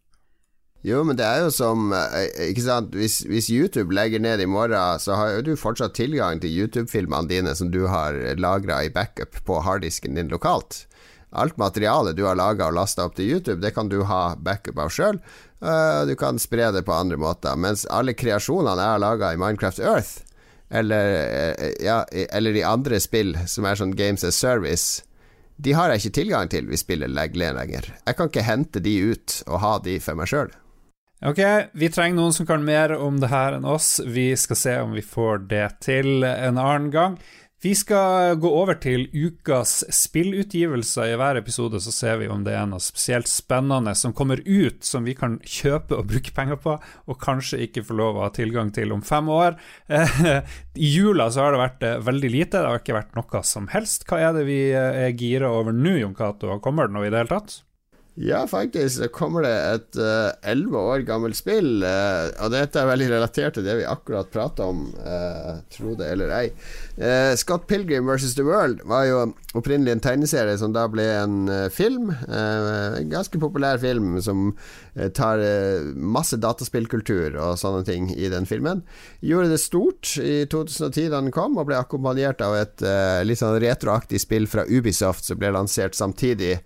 Jo, 0.88 1.02
men 1.04 1.18
det 1.20 1.26
er 1.28 1.42
jo 1.44 1.50
som 1.52 1.90
eh, 1.92 2.30
Ikke 2.54 2.64
sant, 2.64 2.94
hvis, 2.96 3.18
hvis 3.28 3.50
YouTube 3.52 3.92
legger 3.92 4.22
ned 4.24 4.40
i 4.40 4.48
morgen, 4.48 5.00
så 5.04 5.18
har 5.20 5.34
jo 5.34 5.48
du 5.50 5.54
fortsatt 5.60 5.98
tilgang 5.98 6.40
til 6.40 6.56
YouTube-filmene 6.56 7.28
dine 7.28 7.56
som 7.56 7.72
du 7.72 7.82
har 7.92 8.16
lagra 8.40 8.84
i 8.88 8.92
backup 8.94 9.42
på 9.48 9.60
harddisken 9.66 10.16
din 10.16 10.32
lokalt. 10.32 10.86
Alt 11.30 11.60
materialet 11.62 12.16
du 12.18 12.24
har 12.26 12.40
laga 12.40 12.70
og 12.70 12.78
lasta 12.80 13.06
opp 13.06 13.20
til 13.20 13.36
YouTube, 13.36 13.60
det 13.62 13.76
kan 13.76 13.90
du 13.92 14.02
ha 14.10 14.34
backup 14.40 14.80
av 14.82 14.90
sjøl. 14.94 15.20
Uh, 15.60 16.06
du 16.08 16.16
kan 16.16 16.40
spre 16.40 16.72
det 16.72 16.86
på 16.88 16.96
andre 16.96 17.18
måter. 17.20 17.58
Mens 17.60 17.86
alle 17.92 18.16
kreasjonene 18.16 18.80
jeg 18.80 18.96
har 18.96 19.04
laga 19.04 19.34
i 19.34 19.40
Minecraft 19.40 19.82
Earth, 19.84 20.24
eller, 20.70 21.12
uh, 21.60 21.68
ja, 21.84 22.04
eller 22.30 22.56
i 22.56 22.64
andre 22.64 23.02
spill 23.04 23.36
som 23.48 23.68
er 23.68 23.80
sånn 23.80 23.96
Games 24.00 24.24
as 24.24 24.40
Service, 24.40 25.04
de 25.60 25.76
har 25.76 25.92
jeg 25.92 26.00
ikke 26.00 26.18
tilgang 26.22 26.50
til 26.52 26.70
hvis 26.70 26.86
spillet 26.86 27.12
legger 27.12 27.58
lenger. 27.58 27.92
Jeg 28.06 28.16
kan 28.16 28.32
ikke 28.32 28.48
hente 28.48 28.80
de 28.80 28.96
ut 29.12 29.42
og 29.50 29.60
ha 29.60 29.76
de 29.84 30.00
for 30.00 30.16
meg 30.16 30.32
sjøl. 30.32 30.54
Ok, 31.20 31.42
vi 31.76 31.90
trenger 31.92 32.16
noen 32.16 32.32
som 32.32 32.48
kan 32.48 32.64
mer 32.64 32.94
om 32.96 33.18
det 33.20 33.28
her 33.28 33.58
enn 33.58 33.68
oss. 33.68 33.98
Vi 34.08 34.30
skal 34.40 34.56
se 34.56 34.76
om 34.80 34.94
vi 34.96 35.04
får 35.04 35.50
det 35.52 35.66
til 35.84 36.24
en 36.24 36.56
annen 36.56 36.88
gang. 36.94 37.18
Vi 37.60 37.74
skal 37.76 38.38
gå 38.40 38.50
over 38.56 38.78
til 38.80 39.10
ukas 39.12 39.82
spillutgivelser. 39.92 41.10
I 41.12 41.18
hver 41.20 41.42
episode 41.42 41.82
så 41.84 41.92
ser 41.92 42.22
vi 42.22 42.30
om 42.32 42.46
det 42.46 42.54
er 42.56 42.70
noe 42.72 42.80
spesielt 42.80 43.28
spennende 43.28 43.92
som 44.00 44.14
kommer 44.16 44.40
ut, 44.46 44.80
som 44.88 45.04
vi 45.04 45.12
kan 45.20 45.36
kjøpe 45.44 45.98
og 45.98 46.08
bruke 46.08 46.32
penger 46.38 46.62
på, 46.64 46.78
og 46.80 47.20
kanskje 47.20 47.60
ikke 47.66 47.84
få 47.84 48.00
lov 48.00 48.16
å 48.16 48.24
ha 48.30 48.32
tilgang 48.32 48.72
til 48.72 48.96
om 48.96 49.04
fem 49.04 49.28
år. 49.36 49.60
I 50.88 50.94
jula 50.94 51.28
så 51.28 51.44
har 51.44 51.52
det 51.52 51.64
vært 51.66 51.84
eh, 51.84 52.00
veldig 52.08 52.32
lite, 52.32 52.62
det 52.64 52.72
har 52.72 52.80
ikke 52.80 52.96
vært 53.02 53.20
noe 53.20 53.44
som 53.52 53.68
helst. 53.76 54.08
Hva 54.08 54.24
er 54.24 54.38
det 54.40 54.48
vi 54.48 54.62
eh, 54.72 55.04
er 55.10 55.18
gira 55.20 55.52
over 55.52 55.76
nå, 55.76 55.98
Jon 56.00 56.16
Cato? 56.16 56.56
Kommer 56.64 56.88
det 56.88 56.96
noe 56.96 57.10
i 57.10 57.12
det 57.12 57.26
hele 57.26 57.36
tatt? 57.36 57.60
Ja, 58.22 58.48
faktisk 58.48 58.96
så 58.98 59.08
kommer 59.08 59.46
det 59.46 59.52
et 59.54 59.98
eh, 60.02 60.52
elleve 60.52 60.76
uh, 60.76 60.90
år 60.92 61.06
gammelt 61.08 61.38
spill, 61.40 61.86
uh, 61.86 62.28
og 62.44 62.52
dette 62.52 62.82
er 62.82 62.90
veldig 62.90 63.06
relatert 63.14 63.56
til 63.56 63.64
det 63.64 63.78
vi 63.80 63.86
akkurat 63.88 64.28
prata 64.34 64.66
om, 64.68 64.82
uh, 65.06 65.62
tro 65.72 65.94
det 65.96 66.10
eller 66.16 66.34
ei. 66.36 66.50
Scott 67.40 67.64
Pilgrim 67.70 68.10
vs. 68.10 68.34
The 68.36 68.44
World 68.44 68.82
var 68.90 69.06
jo 69.08 69.22
opprinnelig 69.56 69.94
en 69.94 70.04
tegneserie 70.04 70.58
som 70.60 70.74
da 70.76 70.84
ble 70.92 71.06
en 71.22 71.48
film. 71.72 72.10
en 72.12 73.08
ganske 73.10 73.40
populær 73.40 73.80
film 73.80 74.18
som 74.22 74.52
tar 75.16 75.40
masse 75.96 76.36
dataspillkultur 76.36 77.38
og 77.40 77.56
sånne 77.62 77.86
ting 77.88 78.12
i 78.12 78.28
den 78.28 78.44
filmen. 78.50 78.84
Gjorde 79.24 79.54
det 79.54 79.62
stort 79.64 80.18
i 80.20 80.44
2010 80.52 81.08
da 81.08 81.22
den 81.22 81.32
kom, 81.32 81.56
og 81.56 81.70
ble 81.72 81.80
akkompagnert 81.80 82.44
av 82.44 82.58
et 82.60 82.84
litt 83.24 83.40
sånn 83.40 83.62
retroaktig 83.64 84.20
spill 84.20 84.50
fra 84.52 84.68
Ubisoft 84.68 85.24
som 85.24 85.40
ble 85.40 85.56
lansert 85.56 85.96
samtidig 85.96 86.58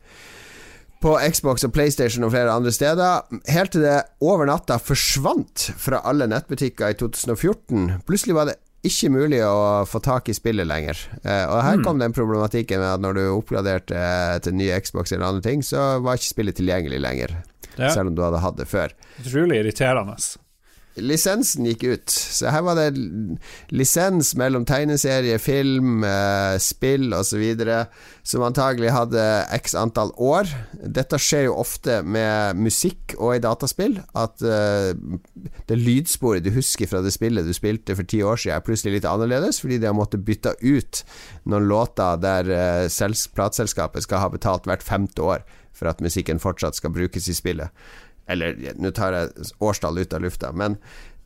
på 1.04 1.14
Xbox 1.36 1.66
og 1.68 1.74
PlayStation 1.76 2.24
og 2.24 2.32
flere 2.34 2.54
andre 2.54 2.72
steder, 2.72 3.26
helt 3.52 3.74
til 3.76 3.84
det 3.84 3.98
over 4.24 4.48
natta 4.48 4.80
forsvant 4.80 5.70
fra 5.80 6.00
alle 6.08 6.30
nettbutikker 6.32 6.94
i 6.94 7.00
2014. 7.00 8.06
Plutselig 8.08 8.38
var 8.38 8.50
det 8.50 8.60
ikke 8.84 9.12
mulig 9.14 9.40
å 9.48 9.84
få 9.88 10.02
tak 10.04 10.28
i 10.32 10.36
spillet 10.36 10.68
lenger. 10.68 11.00
Eh, 11.24 11.46
og 11.48 11.60
her 11.64 11.80
mm. 11.80 11.84
kom 11.88 12.02
den 12.02 12.16
problematikken 12.16 12.82
med 12.84 12.90
at 12.90 13.04
når 13.04 13.20
du 13.20 13.24
oppgraderte 13.32 13.96
eh, 13.96 14.38
til 14.44 14.58
nye 14.60 14.80
Xbox 14.84 15.16
eller 15.16 15.30
andre 15.30 15.46
ting, 15.46 15.64
så 15.64 16.02
var 16.04 16.20
ikke 16.20 16.34
spillet 16.34 16.60
tilgjengelig 16.60 17.00
lenger. 17.04 17.38
Ja. 17.78 17.94
Selv 17.96 18.12
om 18.12 18.18
du 18.18 18.24
hadde 18.26 18.44
hatt 18.44 18.60
det 18.60 18.68
før. 18.70 18.96
Utrolig 19.24 19.64
irriterende 19.64 20.20
lisensen 21.02 21.66
gikk 21.68 21.84
ut. 21.84 22.10
Så 22.14 22.52
her 22.54 22.64
var 22.66 22.78
det 22.78 22.92
lisens 23.74 24.34
mellom 24.40 24.66
tegneserie, 24.70 25.40
film, 25.42 26.04
eh, 26.04 26.58
spill 26.62 27.14
osv. 27.14 27.44
som 28.24 28.46
antagelig 28.46 28.92
hadde 28.94 29.24
x 29.58 29.76
antall 29.76 30.14
år. 30.18 30.50
Dette 30.84 31.20
skjer 31.20 31.48
jo 31.48 31.58
ofte 31.60 32.02
med 32.04 32.56
musikk 32.56 33.16
og 33.18 33.36
i 33.36 33.42
dataspill. 33.44 34.00
At 34.16 34.42
eh, 34.42 34.94
det 35.68 35.80
lydsporet 35.80 36.46
du 36.46 36.52
husker 36.54 36.88
fra 36.88 37.02
det 37.02 37.14
spillet 37.16 37.46
du 37.46 37.54
spilte 37.54 37.96
for 37.96 38.04
ti 38.04 38.22
år 38.24 38.38
siden, 38.38 38.58
er 38.58 38.66
plutselig 38.66 39.00
litt 39.00 39.10
annerledes, 39.10 39.60
fordi 39.64 39.80
de 39.80 39.90
har 39.90 39.98
måttet 39.98 40.26
bytte 40.26 40.56
ut 40.62 41.04
noen 41.50 41.68
låter 41.68 42.22
der 42.22 42.50
eh, 42.54 43.20
plateselskapet 43.36 44.06
skal 44.06 44.24
ha 44.24 44.32
betalt 44.32 44.70
hvert 44.70 44.84
femte 44.86 45.22
år 45.22 45.44
for 45.74 45.90
at 45.90 46.02
musikken 46.06 46.40
fortsatt 46.40 46.78
skal 46.78 46.94
brukes 46.94 47.28
i 47.28 47.36
spillet. 47.36 47.74
Eller 48.28 48.56
nå 48.80 48.92
tar 48.96 49.16
jeg 49.18 49.50
årstall 49.60 50.00
ut 50.00 50.14
av 50.14 50.24
lufta, 50.24 50.52
men 50.56 50.78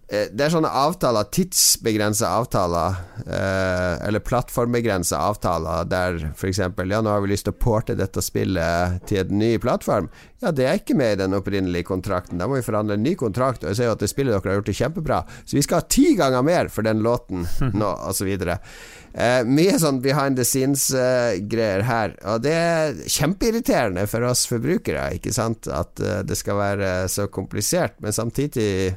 det 0.08 0.40
er 0.40 0.52
sånne 0.54 0.70
avtaler, 0.72 1.28
tidsbegrensa 1.36 2.30
avtaler, 2.38 2.96
eh, 3.26 4.08
eller 4.08 4.24
plattformbegrensa 4.24 5.20
avtaler, 5.20 5.84
der 5.92 6.22
f.eks. 6.30 6.62
Ja, 6.64 7.02
nå 7.04 7.12
har 7.12 7.24
vi 7.26 7.34
lyst 7.34 7.44
til 7.50 7.52
å 7.52 7.60
porte 7.60 7.98
dette 8.00 8.24
spillet 8.24 9.02
til 9.10 9.26
en 9.26 9.42
ny 9.42 9.58
plattform. 9.60 10.08
Ja, 10.40 10.54
det 10.56 10.68
er 10.70 10.78
ikke 10.80 10.96
med 10.96 11.18
i 11.18 11.20
den 11.24 11.36
opprinnelige 11.36 11.90
kontrakten. 11.90 12.40
Da 12.40 12.48
må 12.48 12.56
vi 12.60 12.64
forhandle 12.64 12.96
en 12.96 13.04
ny 13.04 13.18
kontrakt. 13.20 13.66
Og 13.66 13.72
jeg 13.72 13.80
ser 13.80 13.90
jo 13.90 13.96
at 13.98 14.04
det 14.04 14.10
spillet 14.12 14.32
dere 14.32 14.54
har 14.54 14.62
gjort, 14.62 14.72
er 14.72 14.78
kjempebra, 14.80 15.18
så 15.44 15.58
vi 15.58 15.64
skal 15.66 15.82
ha 15.82 15.88
ti 15.98 16.06
ganger 16.20 16.46
mer 16.46 16.70
for 16.72 16.88
den 16.88 17.02
låten 17.04 17.44
nå, 17.82 17.90
osv. 18.08 18.30
Eh, 18.38 19.42
mye 19.50 19.80
sånn 19.82 20.00
behind 20.04 20.40
the 20.40 20.46
scenes-greier 20.48 21.84
eh, 21.84 21.90
her. 21.90 22.16
Og 22.32 22.46
det 22.46 22.54
er 22.54 23.02
kjempeirriterende 23.18 24.06
for 24.08 24.28
oss 24.30 24.46
forbrukere, 24.48 25.10
ikke 25.18 25.36
sant, 25.36 25.68
at 25.68 26.00
eh, 26.00 26.22
det 26.28 26.40
skal 26.40 26.62
være 26.62 26.94
så 27.12 27.28
komplisert. 27.34 27.98
Men 28.06 28.16
samtidig 28.16 28.94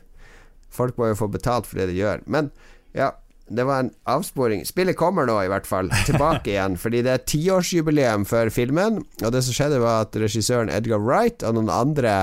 Folk 0.75 0.99
må 1.01 1.11
jo 1.11 1.19
få 1.19 1.31
betalt 1.33 1.69
for 1.69 1.81
det 1.81 1.91
de 1.91 1.99
gjør. 1.99 2.25
Men 2.31 2.53
ja, 2.97 3.13
det 3.51 3.67
var 3.67 3.85
en 3.85 3.93
avsporing. 4.11 4.65
Spillet 4.69 4.99
kommer 4.99 5.27
nå, 5.27 5.37
i 5.43 5.51
hvert 5.51 5.69
fall, 5.69 5.91
tilbake 6.07 6.51
igjen. 6.55 6.79
Fordi 6.81 7.03
det 7.07 7.15
er 7.15 7.29
tiårsjubileum 7.35 8.27
for 8.31 8.51
filmen. 8.55 9.03
Og 9.25 9.35
det 9.35 9.45
som 9.47 9.57
skjedde, 9.57 9.83
var 9.83 10.07
at 10.07 10.19
regissøren 10.19 10.73
Edgar 10.73 11.03
Wright 11.03 11.47
og 11.47 11.59
noen 11.59 11.73
andre 11.75 12.17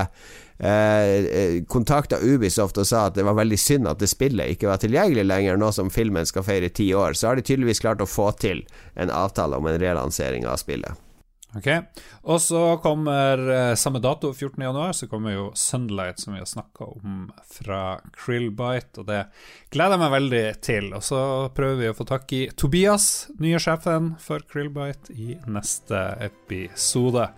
Eh, 0.60 1.24
eh, 1.24 1.64
kontakta 1.64 2.16
Ubisoft 2.18 2.78
og 2.82 2.86
sa 2.86 3.04
at 3.06 3.14
det 3.14 3.22
var 3.22 3.36
veldig 3.38 3.58
synd 3.62 3.86
at 3.86 4.00
det 4.02 4.08
spillet 4.10 4.56
ikke 4.56 4.66
var 4.66 4.80
tilgjengelig 4.82 5.22
lenger, 5.28 5.58
nå 5.60 5.70
som 5.70 5.90
filmen 5.90 6.26
skal 6.26 6.42
feire 6.42 6.70
ti 6.74 6.88
år. 6.94 7.14
Så 7.14 7.30
har 7.30 7.38
de 7.38 7.46
tydeligvis 7.46 7.82
klart 7.84 8.02
å 8.02 8.10
få 8.10 8.32
til 8.42 8.64
en 8.98 9.12
avtale 9.14 9.54
om 9.54 9.70
en 9.70 9.78
relansering 9.78 10.48
av 10.50 10.58
spillet. 10.58 11.07
Ok, 11.56 11.68
Og 12.22 12.40
så 12.40 12.76
kommer 12.82 13.40
eh, 13.48 13.74
samme 13.74 13.98
dato, 13.98 14.32
14.1, 14.32 14.92
så 14.92 15.06
kommer 15.08 15.32
jo 15.32 15.46
Sunlight, 15.56 16.20
som 16.20 16.34
vi 16.34 16.42
har 16.42 16.46
snakka 16.46 16.84
om 16.84 17.30
fra 17.48 18.00
Krillbite, 18.12 19.00
og 19.00 19.06
det 19.08 19.22
gleder 19.72 19.96
jeg 19.96 20.02
meg 20.02 20.12
veldig 20.12 20.42
til. 20.60 20.90
Og 20.98 21.06
så 21.06 21.20
prøver 21.56 21.80
vi 21.80 21.88
å 21.88 21.94
få 21.96 22.04
tak 22.08 22.34
i 22.36 22.42
Tobias, 22.52 23.30
nye 23.40 23.60
sjefen 23.62 24.12
for 24.20 24.44
Krillbite, 24.44 25.14
i 25.16 25.38
neste 25.48 26.02
episode. 26.28 27.30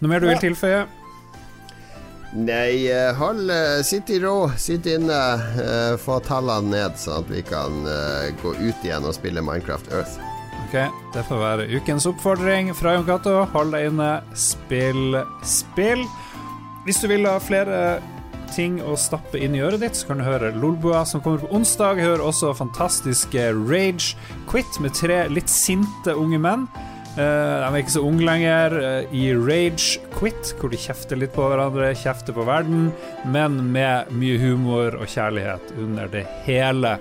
Noe 0.00 0.14
mer 0.14 0.24
du 0.24 0.30
vil 0.30 0.42
tilføye? 0.48 0.86
Nei, 2.38 2.88
eh, 2.88 3.12
hold 3.16 3.52
eh, 3.52 3.82
Sitt 3.84 4.08
i 4.12 4.22
ro, 4.24 4.48
sitt 4.56 4.88
inne. 4.88 5.20
Få 6.00 6.16
tallene 6.24 6.72
ned, 6.72 6.96
sånn 6.96 7.20
at 7.26 7.30
vi 7.36 7.44
kan 7.44 7.84
gå 8.40 8.56
ut 8.56 8.88
igjen 8.88 9.04
og 9.04 9.16
spille 9.20 9.44
Minecraft 9.44 9.92
Earth. 9.92 10.16
Ok, 10.68 10.90
Det 11.14 11.22
får 11.24 11.38
være 11.40 11.66
ukens 11.80 12.04
oppfordring 12.04 12.74
fra 12.76 12.92
Jon 12.92 13.06
Cato. 13.06 13.30
Hold 13.54 13.70
deg 13.72 13.86
inne, 13.88 14.08
spill 14.36 15.16
spill. 15.40 16.02
Hvis 16.84 16.98
du 17.00 17.06
vil 17.08 17.24
ha 17.24 17.38
flere 17.40 17.78
ting 18.52 18.76
å 18.84 18.92
stappe 19.00 19.40
inn 19.40 19.54
i 19.56 19.62
øret 19.64 19.80
ditt, 19.80 19.96
så 19.96 20.10
kan 20.10 20.20
du 20.20 20.26
høre 20.26 20.50
Lolbua, 20.52 21.06
som 21.08 21.22
kommer 21.24 21.40
på 21.40 21.48
onsdag. 21.56 22.02
Hør 22.04 22.20
også 22.26 22.52
fantastiske 22.58 23.46
Rage 23.56 24.12
Quit 24.50 24.76
med 24.84 24.92
tre 24.98 25.22
litt 25.32 25.48
sinte 25.48 26.12
unge 26.12 26.36
menn. 26.44 26.66
Uh, 27.16 27.64
de 27.64 27.70
er 27.70 27.78
ikke 27.80 27.94
så 27.96 28.04
unge 28.04 28.26
lenger. 28.28 28.76
Uh, 28.76 29.16
I 29.16 29.30
Rage 29.38 30.02
Quit, 30.18 30.52
hvor 30.60 30.68
de 30.68 30.82
kjefter 30.82 31.16
litt 31.16 31.32
på 31.32 31.48
hverandre, 31.48 31.94
kjefter 31.96 32.36
på 32.36 32.44
verden, 32.44 32.90
men 33.24 33.56
med 33.72 34.12
mye 34.12 34.36
humor 34.44 35.00
og 35.00 35.08
kjærlighet 35.08 35.72
under 35.80 36.12
det 36.12 36.26
hele. 36.44 36.98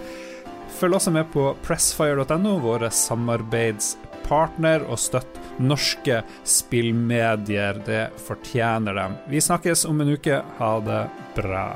Følg 0.78 0.94
også 0.94 1.10
med 1.10 1.26
på 1.34 1.44
pressfire.no, 1.66 2.52
våre 2.62 2.92
samarbeidspartner, 2.94 4.86
og 4.86 5.00
støtt 5.02 5.40
norske 5.58 6.22
spillmedier. 6.46 7.82
Det 7.88 8.04
fortjener 8.28 9.00
dem. 9.00 9.18
Vi 9.32 9.42
snakkes 9.42 9.88
om 9.90 10.06
en 10.06 10.14
uke. 10.14 10.44
Ha 10.60 10.74
det 10.86 11.04
bra. 11.40 11.70